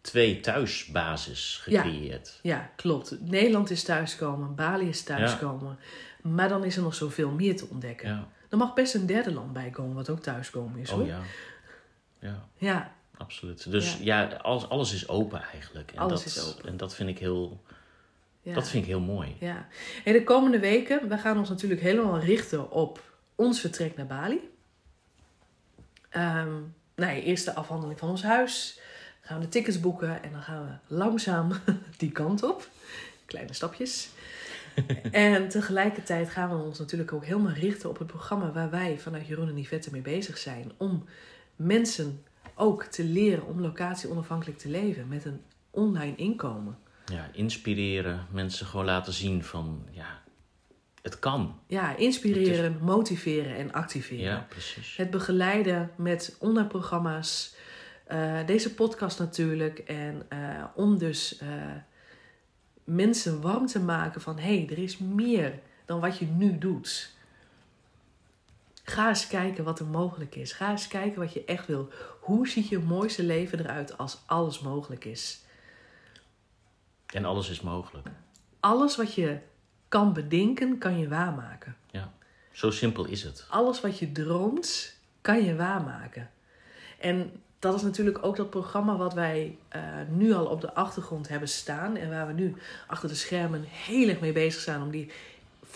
twee 0.00 0.40
thuisbasis 0.40 1.62
Ja. 1.66 1.82
gecreëerd. 1.82 2.38
Ja, 2.42 2.70
klopt. 2.76 3.16
Nederland 3.20 3.70
is 3.70 3.82
thuiskomen, 3.82 4.54
Bali 4.54 4.88
is 4.88 5.02
thuiskomen. 5.02 5.78
Maar 6.22 6.48
dan 6.48 6.64
is 6.64 6.76
er 6.76 6.82
nog 6.82 6.94
zoveel 6.94 7.30
meer 7.30 7.56
te 7.56 7.66
ontdekken. 7.70 8.08
Ja. 8.08 8.28
Er 8.50 8.56
mag 8.56 8.74
best 8.74 8.94
een 8.94 9.06
derde 9.06 9.32
land 9.32 9.52
bij 9.52 9.70
komen, 9.70 9.94
wat 9.94 10.10
ook 10.10 10.20
thuiskomen 10.20 10.80
is 10.80 10.90
hoor. 10.90 11.00
Oh 11.00 11.06
ja. 11.06 11.20
Ja, 12.20 12.42
Ja, 12.58 12.92
absoluut. 13.18 13.70
Dus 13.70 13.98
ja, 14.00 14.26
alles, 14.26 14.68
alles 14.68 14.92
is 14.92 15.08
open 15.08 15.42
eigenlijk. 15.42 15.92
En 15.92 15.98
Alles 15.98 16.24
dat, 16.24 16.32
is 16.32 16.44
open. 16.44 16.68
En 16.68 16.76
dat 16.76 16.94
vind 16.94 17.08
ik 17.08 17.18
heel, 17.18 17.62
ja. 18.42 18.54
dat 18.54 18.68
vind 18.68 18.82
ik 18.82 18.88
heel 18.88 19.00
mooi. 19.00 19.36
ja. 19.40 19.68
En 20.04 20.12
de 20.12 20.24
komende 20.24 20.58
weken, 20.58 21.08
we 21.08 21.18
gaan 21.18 21.38
ons 21.38 21.48
natuurlijk 21.48 21.80
helemaal 21.80 22.18
richten 22.18 22.70
op 22.70 23.02
ons 23.34 23.60
vertrek 23.60 23.96
naar 23.96 24.06
Bali. 24.06 24.50
Ehm 26.08 26.54
nou 26.96 27.12
ja, 27.16 27.22
eerst 27.22 27.44
de 27.44 27.54
afhandeling 27.54 27.98
van 27.98 28.08
ons 28.08 28.22
huis. 28.22 28.74
Dan 29.20 29.28
gaan 29.28 29.38
we 29.38 29.44
de 29.44 29.50
tickets 29.50 29.80
boeken 29.80 30.22
en 30.22 30.32
dan 30.32 30.42
gaan 30.42 30.64
we 30.64 30.94
langzaam 30.94 31.52
die 31.98 32.12
kant 32.12 32.42
op. 32.42 32.68
Kleine 33.24 33.52
stapjes. 33.52 34.08
en 35.10 35.48
tegelijkertijd 35.48 36.30
gaan 36.30 36.48
we 36.50 36.64
ons 36.64 36.78
natuurlijk 36.78 37.12
ook 37.12 37.24
helemaal 37.24 37.52
richten 37.52 37.88
op 37.88 37.98
het 37.98 38.06
programma 38.06 38.52
waar 38.52 38.70
wij 38.70 38.98
vanuit 38.98 39.26
Jeroen 39.26 39.48
en 39.48 39.58
Yvette 39.58 39.90
mee 39.90 40.00
bezig 40.00 40.38
zijn. 40.38 40.72
Om 40.76 41.04
mensen 41.56 42.22
ook 42.58 42.84
te 42.84 43.04
leren 43.04 43.46
om 43.46 43.60
locatie 43.60 44.10
onafhankelijk 44.10 44.58
te 44.58 44.68
leven 44.68 45.08
met 45.08 45.24
een 45.24 45.40
online 45.70 46.16
inkomen. 46.16 46.78
Ja, 47.12 47.28
inspireren, 47.32 48.26
mensen 48.30 48.66
gewoon 48.66 48.84
laten 48.84 49.12
zien 49.12 49.44
van, 49.44 49.86
ja, 49.90 50.22
het 51.02 51.18
kan. 51.18 51.60
Ja, 51.66 51.96
inspireren, 51.96 52.78
motiveren 52.82 53.56
en 53.56 53.72
activeren. 53.72 54.24
Ja, 54.24 54.46
precies. 54.48 54.96
Het 54.96 55.10
begeleiden 55.10 55.90
met 55.96 56.36
online 56.38 56.68
programma's. 56.68 57.54
eh, 58.06 58.46
deze 58.46 58.74
podcast 58.74 59.18
natuurlijk. 59.18 59.78
En 59.78 60.22
eh, 60.28 60.64
om 60.74 60.98
dus 60.98 61.38
eh, 61.38 61.48
mensen 62.84 63.40
warm 63.40 63.66
te 63.66 63.80
maken 63.80 64.20
van... 64.20 64.38
hé, 64.38 64.56
hey, 64.56 64.68
er 64.70 64.78
is 64.78 64.98
meer 64.98 65.58
dan 65.84 66.00
wat 66.00 66.18
je 66.18 66.26
nu 66.26 66.58
doet. 66.58 67.14
Ga 68.84 69.08
eens 69.08 69.26
kijken 69.26 69.64
wat 69.64 69.78
er 69.78 69.86
mogelijk 69.86 70.34
is. 70.34 70.52
Ga 70.52 70.70
eens 70.70 70.88
kijken 70.88 71.20
wat 71.20 71.32
je 71.32 71.44
echt 71.44 71.66
wil. 71.66 71.88
Hoe 72.26 72.48
ziet 72.48 72.68
je 72.68 72.78
mooiste 72.78 73.22
leven 73.22 73.60
eruit 73.60 73.98
als 73.98 74.18
alles 74.26 74.60
mogelijk 74.60 75.04
is? 75.04 75.40
En 77.06 77.24
alles 77.24 77.50
is 77.50 77.60
mogelijk. 77.60 78.08
Alles 78.60 78.96
wat 78.96 79.14
je 79.14 79.38
kan 79.88 80.12
bedenken, 80.12 80.78
kan 80.78 80.98
je 80.98 81.08
waarmaken. 81.08 81.76
Ja, 81.90 82.12
zo 82.52 82.70
simpel 82.70 83.04
is 83.04 83.22
het. 83.22 83.46
alles 83.50 83.80
wat 83.80 83.98
je 83.98 84.12
droomt, 84.12 84.96
kan 85.20 85.44
je 85.44 85.56
waarmaken. 85.56 86.30
En 86.98 87.42
dat 87.58 87.74
is 87.74 87.82
natuurlijk 87.82 88.24
ook 88.24 88.36
dat 88.36 88.50
programma 88.50 88.96
wat 88.96 89.14
wij 89.14 89.58
eh, 89.68 89.82
nu 90.08 90.32
al 90.32 90.46
op 90.46 90.60
de 90.60 90.74
achtergrond 90.74 91.28
hebben 91.28 91.48
staan. 91.48 91.96
En 91.96 92.10
waar 92.10 92.26
we 92.26 92.32
nu 92.32 92.54
achter 92.86 93.08
de 93.08 93.14
schermen 93.14 93.62
heel 93.64 94.08
erg 94.08 94.20
mee 94.20 94.32
bezig 94.32 94.60
zijn 94.60 94.82
om 94.82 94.90
die 94.90 95.10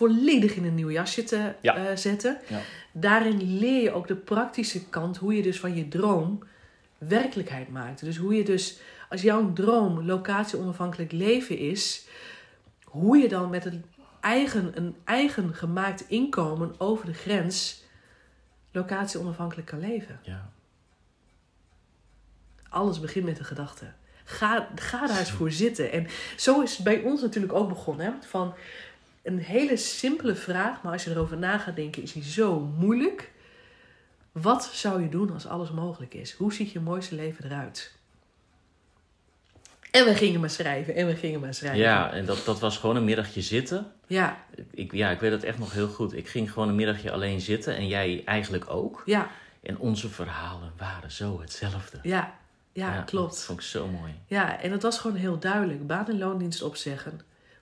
volledig 0.01 0.55
in 0.55 0.65
een 0.65 0.75
nieuw 0.75 0.91
jasje 0.91 1.25
te 1.25 1.53
Ja. 1.61 1.77
eh, 1.77 1.97
zetten. 1.97 2.39
Ja. 2.49 2.61
Daarin 2.93 3.59
leer 3.59 3.83
je 3.83 3.93
ook 3.93 4.07
de 4.09 4.17
praktische 4.17 4.89
kant, 4.89 5.17
hoe 5.17 5.37
je 5.37 5.43
dus 5.43 5.61
van 5.61 5.75
je 5.75 5.89
droom 5.89 6.43
werkelijkheid 6.99 7.69
maakt. 7.69 8.05
Dus 8.05 8.17
hoe 8.17 8.35
je 8.35 8.45
dus, 8.45 8.81
als 9.09 9.23
jouw 9.23 9.53
droom 9.53 10.03
locatie 10.07 10.59
onafhankelijk 10.59 11.13
leven 11.13 11.59
is, 11.59 12.07
hoe 12.85 13.17
je 13.17 13.29
dan 13.29 13.51
met 13.51 13.65
een 13.65 13.85
eigen, 14.21 14.73
een 14.77 14.97
eigen 15.05 15.55
gemaakt 15.55 16.05
inkomen 16.09 16.75
over 16.79 17.07
de 17.07 17.15
grens 17.15 17.85
locatie 18.73 19.21
onafhankelijk 19.21 19.67
kan 19.67 19.81
leven. 19.81 20.21
Ja. 20.23 20.51
Alles 22.69 23.01
begint 23.01 23.25
met 23.25 23.39
een 23.39 23.45
gedachte. 23.45 23.93
Ga, 24.25 24.69
ga 24.75 25.07
daar 25.07 25.19
eens 25.19 25.31
voor 25.31 25.51
zitten. 25.51 25.93
En 25.93 26.07
zo 26.37 26.61
is 26.61 26.75
het 26.77 26.85
bij 26.85 27.01
ons 27.03 27.21
natuurlijk 27.21 27.53
ook 27.53 27.69
begonnen. 27.69 28.07
Hè? 28.07 28.13
Van 28.29 28.55
een 29.23 29.39
hele 29.39 29.77
simpele 29.77 30.35
vraag, 30.35 30.83
maar 30.83 30.93
als 30.93 31.05
je 31.05 31.11
erover 31.11 31.37
na 31.39 31.59
gaat 31.59 31.77
denken, 31.77 32.03
is 32.03 32.13
die 32.13 32.25
zo 32.25 32.61
moeilijk. 32.61 33.31
Wat 34.33 34.65
zou 34.73 35.03
je 35.03 35.09
doen 35.09 35.33
als 35.33 35.47
alles 35.47 35.71
mogelijk 35.71 36.15
is? 36.15 36.33
Hoe 36.33 36.53
ziet 36.53 36.73
je 36.73 36.81
mooiste 36.81 37.15
leven 37.15 37.45
eruit? 37.45 37.99
En 39.91 40.05
we 40.05 40.15
gingen 40.15 40.41
maar 40.41 40.51
schrijven 40.51 40.95
en 40.95 41.07
we 41.07 41.17
gingen 41.17 41.41
maar 41.41 41.55
schrijven. 41.55 41.79
Ja, 41.81 42.13
en 42.13 42.25
dat, 42.25 42.45
dat 42.45 42.61
was 42.61 42.79
gewoon 42.79 42.97
een 42.97 43.05
middagje 43.05 43.41
zitten. 43.41 43.93
ja, 44.07 44.45
Ik, 44.71 44.93
ja, 44.93 45.11
ik 45.11 45.21
weet 45.21 45.31
het 45.33 45.45
echt 45.45 45.59
nog 45.59 45.73
heel 45.73 45.89
goed. 45.89 46.13
Ik 46.17 46.29
ging 46.29 46.53
gewoon 46.53 46.69
een 46.69 46.75
middagje 46.75 47.11
alleen 47.13 47.41
zitten 47.41 47.77
en 47.77 47.87
jij 47.89 48.23
eigenlijk 48.25 48.71
ook. 48.71 49.03
ja, 49.07 49.31
En 49.63 49.79
onze 49.79 50.09
verhalen 50.09 50.73
waren 50.77 51.11
zo 51.11 51.41
hetzelfde. 51.41 51.99
ja, 52.03 52.35
ja, 52.73 52.97
Dat 52.97 53.05
klopt. 53.05 53.43
vond 53.45 53.59
ik 53.61 53.65
zo 53.65 53.87
mooi. 53.87 54.13
Ja, 54.27 54.61
en 54.61 54.73
het 54.73 54.83
was 54.83 54.99
gewoon 54.99 55.17
heel 55.17 55.39
duidelijk. 55.39 55.87
Baan- 55.87 56.09
en 56.09 56.19
loondienst 56.19 56.63
opzeggen. 56.63 57.21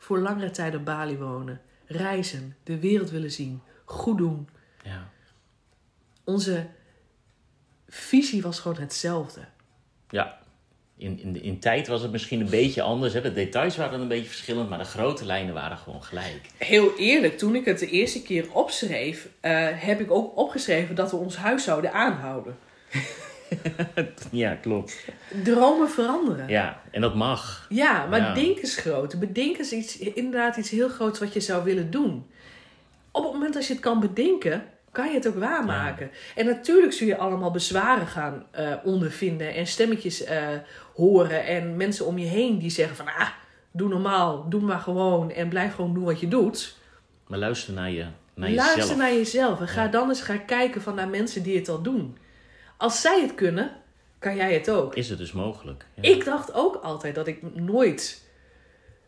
Voor 0.09 0.19
langere 0.19 0.51
tijd 0.51 0.75
op 0.75 0.85
Bali 0.85 1.17
wonen. 1.17 1.61
Reizen. 1.87 2.57
De 2.63 2.79
wereld 2.79 3.11
willen 3.11 3.31
zien. 3.31 3.61
Goed 3.85 4.19
doen. 4.19 4.49
Ja, 4.85 5.09
Onze 6.25 6.67
visie 7.89 8.43
was 8.43 8.61
gewoon 8.61 8.77
hetzelfde. 8.81 9.41
ja. 10.11 10.39
In, 10.97 11.21
in, 11.21 11.43
in 11.43 11.59
tijd 11.59 11.87
was 11.89 12.03
het 12.03 12.13
misschien 12.13 12.41
een 12.41 12.51
beetje 12.51 12.83
anders. 12.83 13.13
Hè? 13.13 13.21
De 13.21 13.33
details 13.33 13.77
waren 13.77 14.01
een 14.01 14.09
beetje 14.09 14.29
verschillend, 14.29 14.69
maar 14.69 14.79
de 14.79 14.85
grote 14.85 15.25
lijnen 15.25 15.55
waren 15.55 15.79
gewoon 15.79 16.03
gelijk. 16.03 16.41
Heel 16.57 16.97
eerlijk, 16.97 17.39
toen 17.39 17.55
ik 17.55 17.65
het 17.65 17.79
de 17.79 17.91
eerste 17.91 18.23
keer 18.23 18.53
opschreef, 18.53 19.29
eh, 19.41 19.69
heb 19.73 20.01
ik 20.01 20.11
ook 20.11 20.37
opgeschreven 20.37 20.95
dat 20.95 21.11
we 21.11 21.17
ons 21.17 21.37
huis 21.37 21.65
zouden 21.65 21.93
aanhouden. 21.93 22.59
Ja, 24.31 24.55
klopt. 24.55 25.05
Dromen 25.45 25.91
veranderen. 25.91 26.49
Ja, 26.49 26.81
en 26.91 27.01
dat 27.01 27.15
mag. 27.15 27.67
Ja, 27.69 28.07
maar 28.07 28.21
Ja. 28.21 28.35
denk 28.35 28.59
eens 28.59 28.77
groot. 28.77 29.19
Bedenk 29.19 29.59
eens 29.59 29.73
iets, 29.73 29.99
inderdaad 29.99 30.57
iets 30.57 30.71
heel 30.71 30.89
groots 30.89 31.19
wat 31.19 31.33
je 31.33 31.41
zou 31.41 31.65
willen 31.65 31.91
doen. 31.91 32.27
Op 33.11 33.23
het 33.25 33.33
moment 33.33 33.55
dat 33.55 33.67
je 33.67 33.73
het 33.73 33.83
kan 33.83 34.01
bedenken, 34.01 34.65
kan 34.93 35.09
je 35.09 35.15
het 35.15 35.29
ook 35.29 35.39
waarmaken. 35.39 36.11
En 36.35 36.47
natuurlijk 36.47 36.93
zul 36.93 37.07
je 37.07 37.17
allemaal 37.17 37.51
bezwaren 37.51 38.07
gaan 38.07 38.47
eh, 38.51 38.73
ondervinden 38.85 39.55
en 39.55 39.67
stemmetjes 39.67 40.25
eh, 40.25 40.47
horen 40.95 41.45
en 41.47 41.77
mensen 41.77 42.07
om 42.07 42.19
je 42.19 42.27
heen 42.27 42.59
die 42.59 42.71
zeggen 42.71 42.97
van 42.97 43.07
ah, 43.07 43.29
doe 43.73 43.89
normaal, 43.89 44.49
doe 44.49 44.61
maar 44.61 44.79
gewoon 44.81 45.31
en 45.31 45.49
blijf 45.49 45.75
gewoon 45.75 45.95
doen 45.95 46.05
wat 46.05 46.21
je 46.21 46.29
doet. 46.29 46.77
Maar 47.27 47.39
luister 47.39 47.75
naar, 47.75 47.91
je, 47.91 48.07
naar 48.35 48.51
Luister 48.51 48.77
jezelf. 48.79 48.99
naar 48.99 49.13
jezelf 49.13 49.61
en 49.61 49.69
ga 49.69 49.87
dan 49.87 50.09
eens 50.09 50.21
gaan 50.21 50.45
kijken 50.45 50.83
van 50.83 50.95
naar 50.95 51.09
mensen 51.09 51.43
die 51.43 51.57
het 51.57 51.69
al 51.69 51.83
doen. 51.83 52.17
Als 52.79 53.01
zij 53.01 53.21
het 53.21 53.35
kunnen, 53.35 53.71
kan 54.19 54.37
jij 54.37 54.55
het 54.55 54.71
ook. 54.71 54.95
is 54.95 55.09
het 55.09 55.19
dus 55.19 55.33
mogelijk. 55.33 55.87
Ja. 55.95 56.03
Ik 56.03 56.25
dacht 56.25 56.53
ook 56.53 56.77
altijd 56.77 57.15
dat 57.15 57.27
ik 57.27 57.55
nooit 57.55 58.23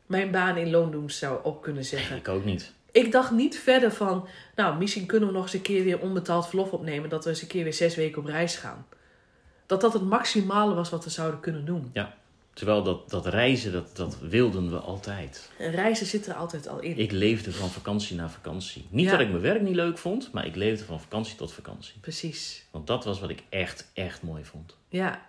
mijn 0.07 0.31
baan 0.31 0.57
in 0.57 0.71
loondienst 0.71 1.19
zou 1.19 1.39
op 1.43 1.63
kunnen 1.63 1.85
zeggen. 1.85 2.17
Ik 2.17 2.29
ook 2.29 2.45
niet. 2.45 2.73
Ik 2.91 3.13
dacht 3.13 3.31
niet 3.31 3.59
verder 3.59 3.93
van, 3.93 4.29
nou, 4.57 4.79
misschien 4.79 5.07
kunnen 5.07 5.29
we 5.29 5.35
nog 5.35 5.43
eens 5.43 5.53
een 5.53 5.63
keer 5.63 5.85
weer 5.85 6.01
onbetaald 6.01 6.49
verlof 6.49 6.71
opnemen. 6.71 7.11
Dat 7.11 7.25
we 7.25 7.31
eens 7.31 7.43
een 7.43 7.49
keer 7.49 7.65
weer 7.65 7.75
zes 7.75 7.97
weken 7.97 8.19
op 8.23 8.29
reis 8.29 8.57
gaan. 8.57 8.87
Dat 9.67 9.81
dat 9.81 9.93
het 9.93 10.03
maximale 10.03 10.75
was 10.75 10.91
wat 10.91 11.05
we 11.05 11.11
zouden 11.11 11.41
kunnen 11.41 11.65
doen. 11.65 11.91
Terwijl 12.53 12.83
dat, 12.83 13.11
dat 13.11 13.27
reizen, 13.27 13.73
dat, 13.73 13.97
dat 13.97 14.19
wilden 14.19 14.71
we 14.71 14.79
altijd. 14.79 15.51
En 15.59 15.71
reizen 15.71 16.07
zit 16.07 16.27
er 16.27 16.35
altijd 16.35 16.69
al 16.69 16.81
in. 16.81 16.99
Ik 16.99 17.11
leefde 17.13 17.53
van 17.53 17.69
vakantie 17.71 18.17
naar 18.17 18.31
vakantie. 18.31 18.87
Niet 18.91 19.05
Ja. 19.05 19.11
dat 19.11 19.21
ik 19.21 19.29
mijn 19.29 19.41
werk 19.43 19.61
niet 19.63 19.75
leuk 19.75 19.99
vond, 19.99 20.33
maar 20.33 20.47
ik 20.47 20.57
leefde 20.57 20.85
van 20.85 21.01
vakantie 21.01 21.37
tot 21.37 21.53
vakantie. 21.53 21.99
Precies. 22.01 22.65
Want 22.71 22.87
dat 22.87 23.05
was 23.05 23.21
wat 23.21 23.31
ik 23.31 23.43
echt, 23.49 23.91
echt 23.93 24.23
mooi 24.23 24.45
vond. 24.45 24.77
Ja, 24.89 25.29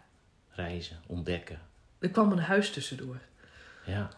Reizen, 0.49 0.99
ontdekken. 1.07 1.59
er 1.99 2.09
kwam 2.09 2.31
een 2.31 2.39
huis 2.39 2.71
tussendoor. 2.71 3.19
Ja, 3.85 4.09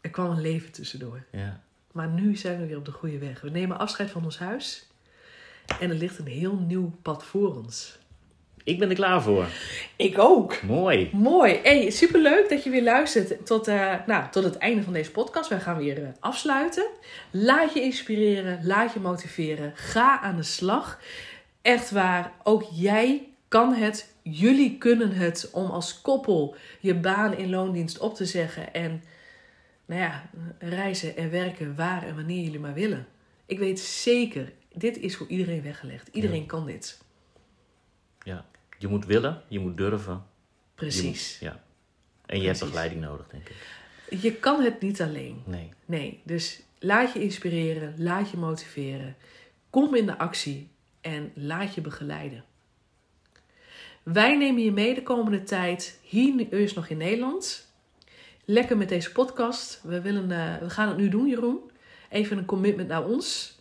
Er 0.00 0.10
kwam 0.10 0.30
een 0.30 0.40
leven 0.40 0.72
tussendoor. 0.72 1.24
ja. 1.32 1.60
Maar 1.92 2.08
nu 2.08 2.36
zijn 2.36 2.60
we 2.60 2.66
weer 2.66 2.76
op 2.76 2.84
de 2.84 2.92
goede 2.92 3.18
weg. 3.18 3.40
We 3.40 3.50
nemen 3.50 3.78
afscheid 3.78 4.10
van 4.10 4.24
ons 4.24 4.38
huis. 4.38 4.86
En 5.80 5.90
er 5.90 5.96
ligt 5.96 6.18
een 6.18 6.26
heel 6.26 6.56
nieuw 6.56 6.92
pad 7.02 7.24
voor 7.24 7.56
ons. 7.56 7.98
Ik 8.64 8.78
ben 8.78 8.88
er 8.88 8.94
klaar 8.94 9.22
voor. 9.22 9.46
Ik 9.96 10.18
ook. 10.18 10.62
Mooi. 10.62 11.10
Mooi. 11.12 11.60
Hey, 11.62 11.90
superleuk 11.90 12.48
dat 12.48 12.64
je 12.64 12.70
weer 12.70 12.82
luistert 12.82 13.46
tot, 13.46 13.68
eh, 13.68 13.94
nou, 14.06 14.30
tot 14.30 14.44
het 14.44 14.56
einde 14.56 14.82
van 14.82 14.92
deze 14.92 15.10
podcast. 15.10 15.48
Wij 15.48 15.60
gaan 15.60 15.76
weer 15.78 16.02
eh, 16.02 16.08
afsluiten. 16.20 16.86
Laat 17.30 17.72
je 17.74 17.82
inspireren. 17.82 18.60
Laat 18.66 18.92
je 18.92 19.00
motiveren. 19.00 19.72
Ga 19.74 20.20
aan 20.20 20.36
de 20.36 20.42
slag. 20.42 21.00
Echt 21.62 21.90
waar. 21.90 22.32
Ook 22.42 22.64
jij 22.72 23.28
kan 23.48 23.74
het. 23.74 24.14
Jullie 24.22 24.78
kunnen 24.78 25.12
het 25.12 25.48
om 25.52 25.70
als 25.70 26.00
koppel 26.00 26.54
je 26.80 26.94
baan 26.94 27.36
in 27.36 27.50
loondienst 27.50 27.98
op 27.98 28.14
te 28.14 28.24
zeggen. 28.26 28.74
En 28.74 29.02
nou 29.86 30.00
ja, 30.00 30.22
reizen 30.58 31.16
en 31.16 31.30
werken 31.30 31.74
waar 31.76 32.06
en 32.06 32.14
wanneer 32.14 32.42
jullie 32.42 32.60
maar 32.60 32.74
willen. 32.74 33.06
Ik 33.46 33.58
weet 33.58 33.80
zeker, 33.80 34.52
dit 34.74 34.98
is 34.98 35.16
voor 35.16 35.26
iedereen 35.28 35.62
weggelegd. 35.62 36.08
Iedereen 36.12 36.40
Ja. 36.40 36.46
kan 36.46 36.66
dit. 36.66 36.98
Ja. 38.22 38.46
Je 38.78 38.88
moet 38.88 39.04
willen, 39.06 39.42
je 39.48 39.58
moet 39.58 39.76
durven. 39.76 40.22
Precies. 40.74 41.38
moet- 41.40 41.50
ja. 41.50 41.62
En 42.26 42.40
je 42.40 42.46
hebt 42.46 42.60
begeleiding 42.60 43.00
nodig, 43.00 43.26
denk 43.28 43.48
ik. 43.48 43.56
Je 44.20 44.32
kan 44.34 44.62
het 44.62 44.80
niet 44.80 45.02
alleen. 45.02 45.42
Nee. 45.46 45.68
Nee, 45.84 46.20
dus 46.24 46.60
laat 46.78 47.12
je 47.12 47.22
inspireren, 47.22 47.94
laat 47.98 48.30
je 48.30 48.36
motiveren. 48.36 49.16
Kom 49.70 49.94
in 49.94 50.06
de 50.06 50.18
actie 50.18 50.68
en 51.00 51.32
laat 51.34 51.74
je 51.74 51.80
begeleiden. 51.80 52.44
Wij 54.02 54.36
nemen 54.36 54.62
je 54.62 54.72
mee 54.72 54.94
de 54.94 55.02
komende 55.02 55.42
tijd 55.42 55.98
hier 56.02 56.46
eerst 56.50 56.74
nog 56.76 56.88
in 56.88 56.96
Nederland. 56.96 57.68
Lekker 58.44 58.76
met 58.76 58.88
deze 58.88 59.12
podcast. 59.12 59.80
We, 59.82 60.00
willen, 60.00 60.30
eh, 60.32 60.58
we 60.58 60.70
gaan 60.70 60.88
het 60.88 60.96
nu 60.96 61.08
doen, 61.08 61.28
Jeroen. 61.28 61.70
Even 62.08 62.38
een 62.38 62.44
commitment 62.44 62.88
naar 62.88 63.04
ons. 63.04 63.58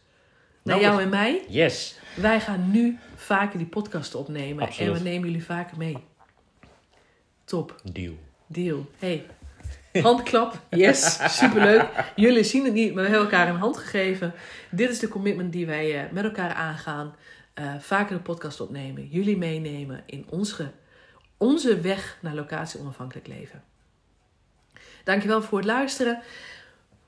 Naar 0.70 0.80
jou 0.80 1.02
en 1.02 1.10
mij. 1.10 1.42
Yes. 1.48 2.00
Wij 2.16 2.40
gaan 2.40 2.72
nu 2.72 2.98
vaker 3.16 3.58
die 3.58 3.68
podcast 3.68 4.16
opnemen. 4.16 4.64
Absoluut. 4.64 4.92
En 4.92 5.04
we 5.04 5.10
nemen 5.10 5.28
jullie 5.28 5.46
vaker 5.46 5.78
mee. 5.78 5.98
Top. 7.44 7.76
Deal. 7.84 8.14
Deal. 8.48 8.90
Hey. 8.98 9.26
Handklap. 10.02 10.62
Yes. 10.70 11.20
Superleuk. 11.38 11.88
Jullie 12.16 12.44
zien 12.44 12.66
het 12.66 12.74
niet, 12.74 12.94
maar 12.94 13.04
we 13.04 13.10
hebben 13.10 13.30
elkaar 13.30 13.50
een 13.50 13.60
hand 13.60 13.78
gegeven. 13.78 14.34
Dit 14.72 14.90
is 14.90 15.00
de 15.00 15.08
commitment 15.08 15.52
die 15.52 15.66
wij 15.66 16.04
eh, 16.04 16.12
met 16.12 16.24
elkaar 16.24 16.54
aangaan. 16.54 17.16
Eh, 17.54 17.74
vaker 17.80 18.16
de 18.16 18.22
podcast 18.22 18.62
opnemen. 18.62 19.08
Jullie 19.08 19.38
meenemen 19.38 20.04
in 20.06 20.26
onze, 20.30 20.72
onze 21.38 21.80
weg 21.80 22.18
naar 22.22 22.36
locatie 22.36 22.80
onafhankelijk 22.80 23.28
leven. 23.28 23.64
Dankjewel 25.04 25.42
voor 25.42 25.58
het 25.58 25.68
luisteren. 25.68 26.22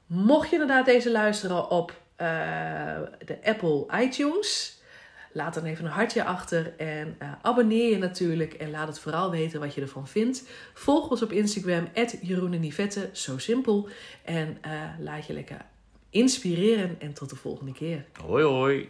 Mocht 0.06 0.50
je 0.50 0.56
inderdaad 0.56 0.86
deze 0.86 1.12
luisteren 1.12 1.70
op 1.70 2.01
eh, 2.22 3.26
de 3.26 3.38
Apple 3.44 3.86
iTunes... 4.02 4.80
Laat 5.34 5.54
dan 5.54 5.64
even 5.64 5.86
een 5.86 5.92
hartje 5.92 6.24
achter 6.24 6.74
en 6.78 7.16
eh, 7.20 7.32
abonneer 7.42 7.90
je 7.90 7.98
natuurlijk. 7.98 8.54
En 8.54 8.72
laat 8.72 8.88
het 8.88 9.00
vooral 9.00 9.32
weten 9.32 9.60
wat 9.60 9.74
je 9.74 9.82
ervan 9.82 10.08
vindt. 10.08 10.44
Volg 10.74 11.10
ons 11.10 11.22
op 11.22 11.32
Instagram, 11.32 11.88
Jeroen 12.22 12.54
en 12.54 12.64
Yvette, 12.64 13.10
zo 13.12 13.38
simpel. 13.38 13.90
En 14.24 14.58
eh, 14.62 14.72
laat 15.00 15.28
je 15.28 15.34
lekker 15.34 15.66
inspireren 16.10 16.96
en 17.00 17.14
tot 17.14 17.30
de 17.30 17.36
volgende 17.36 17.72
keer. 17.72 18.06
Hoi 18.26 18.44
hoi. 18.44 18.90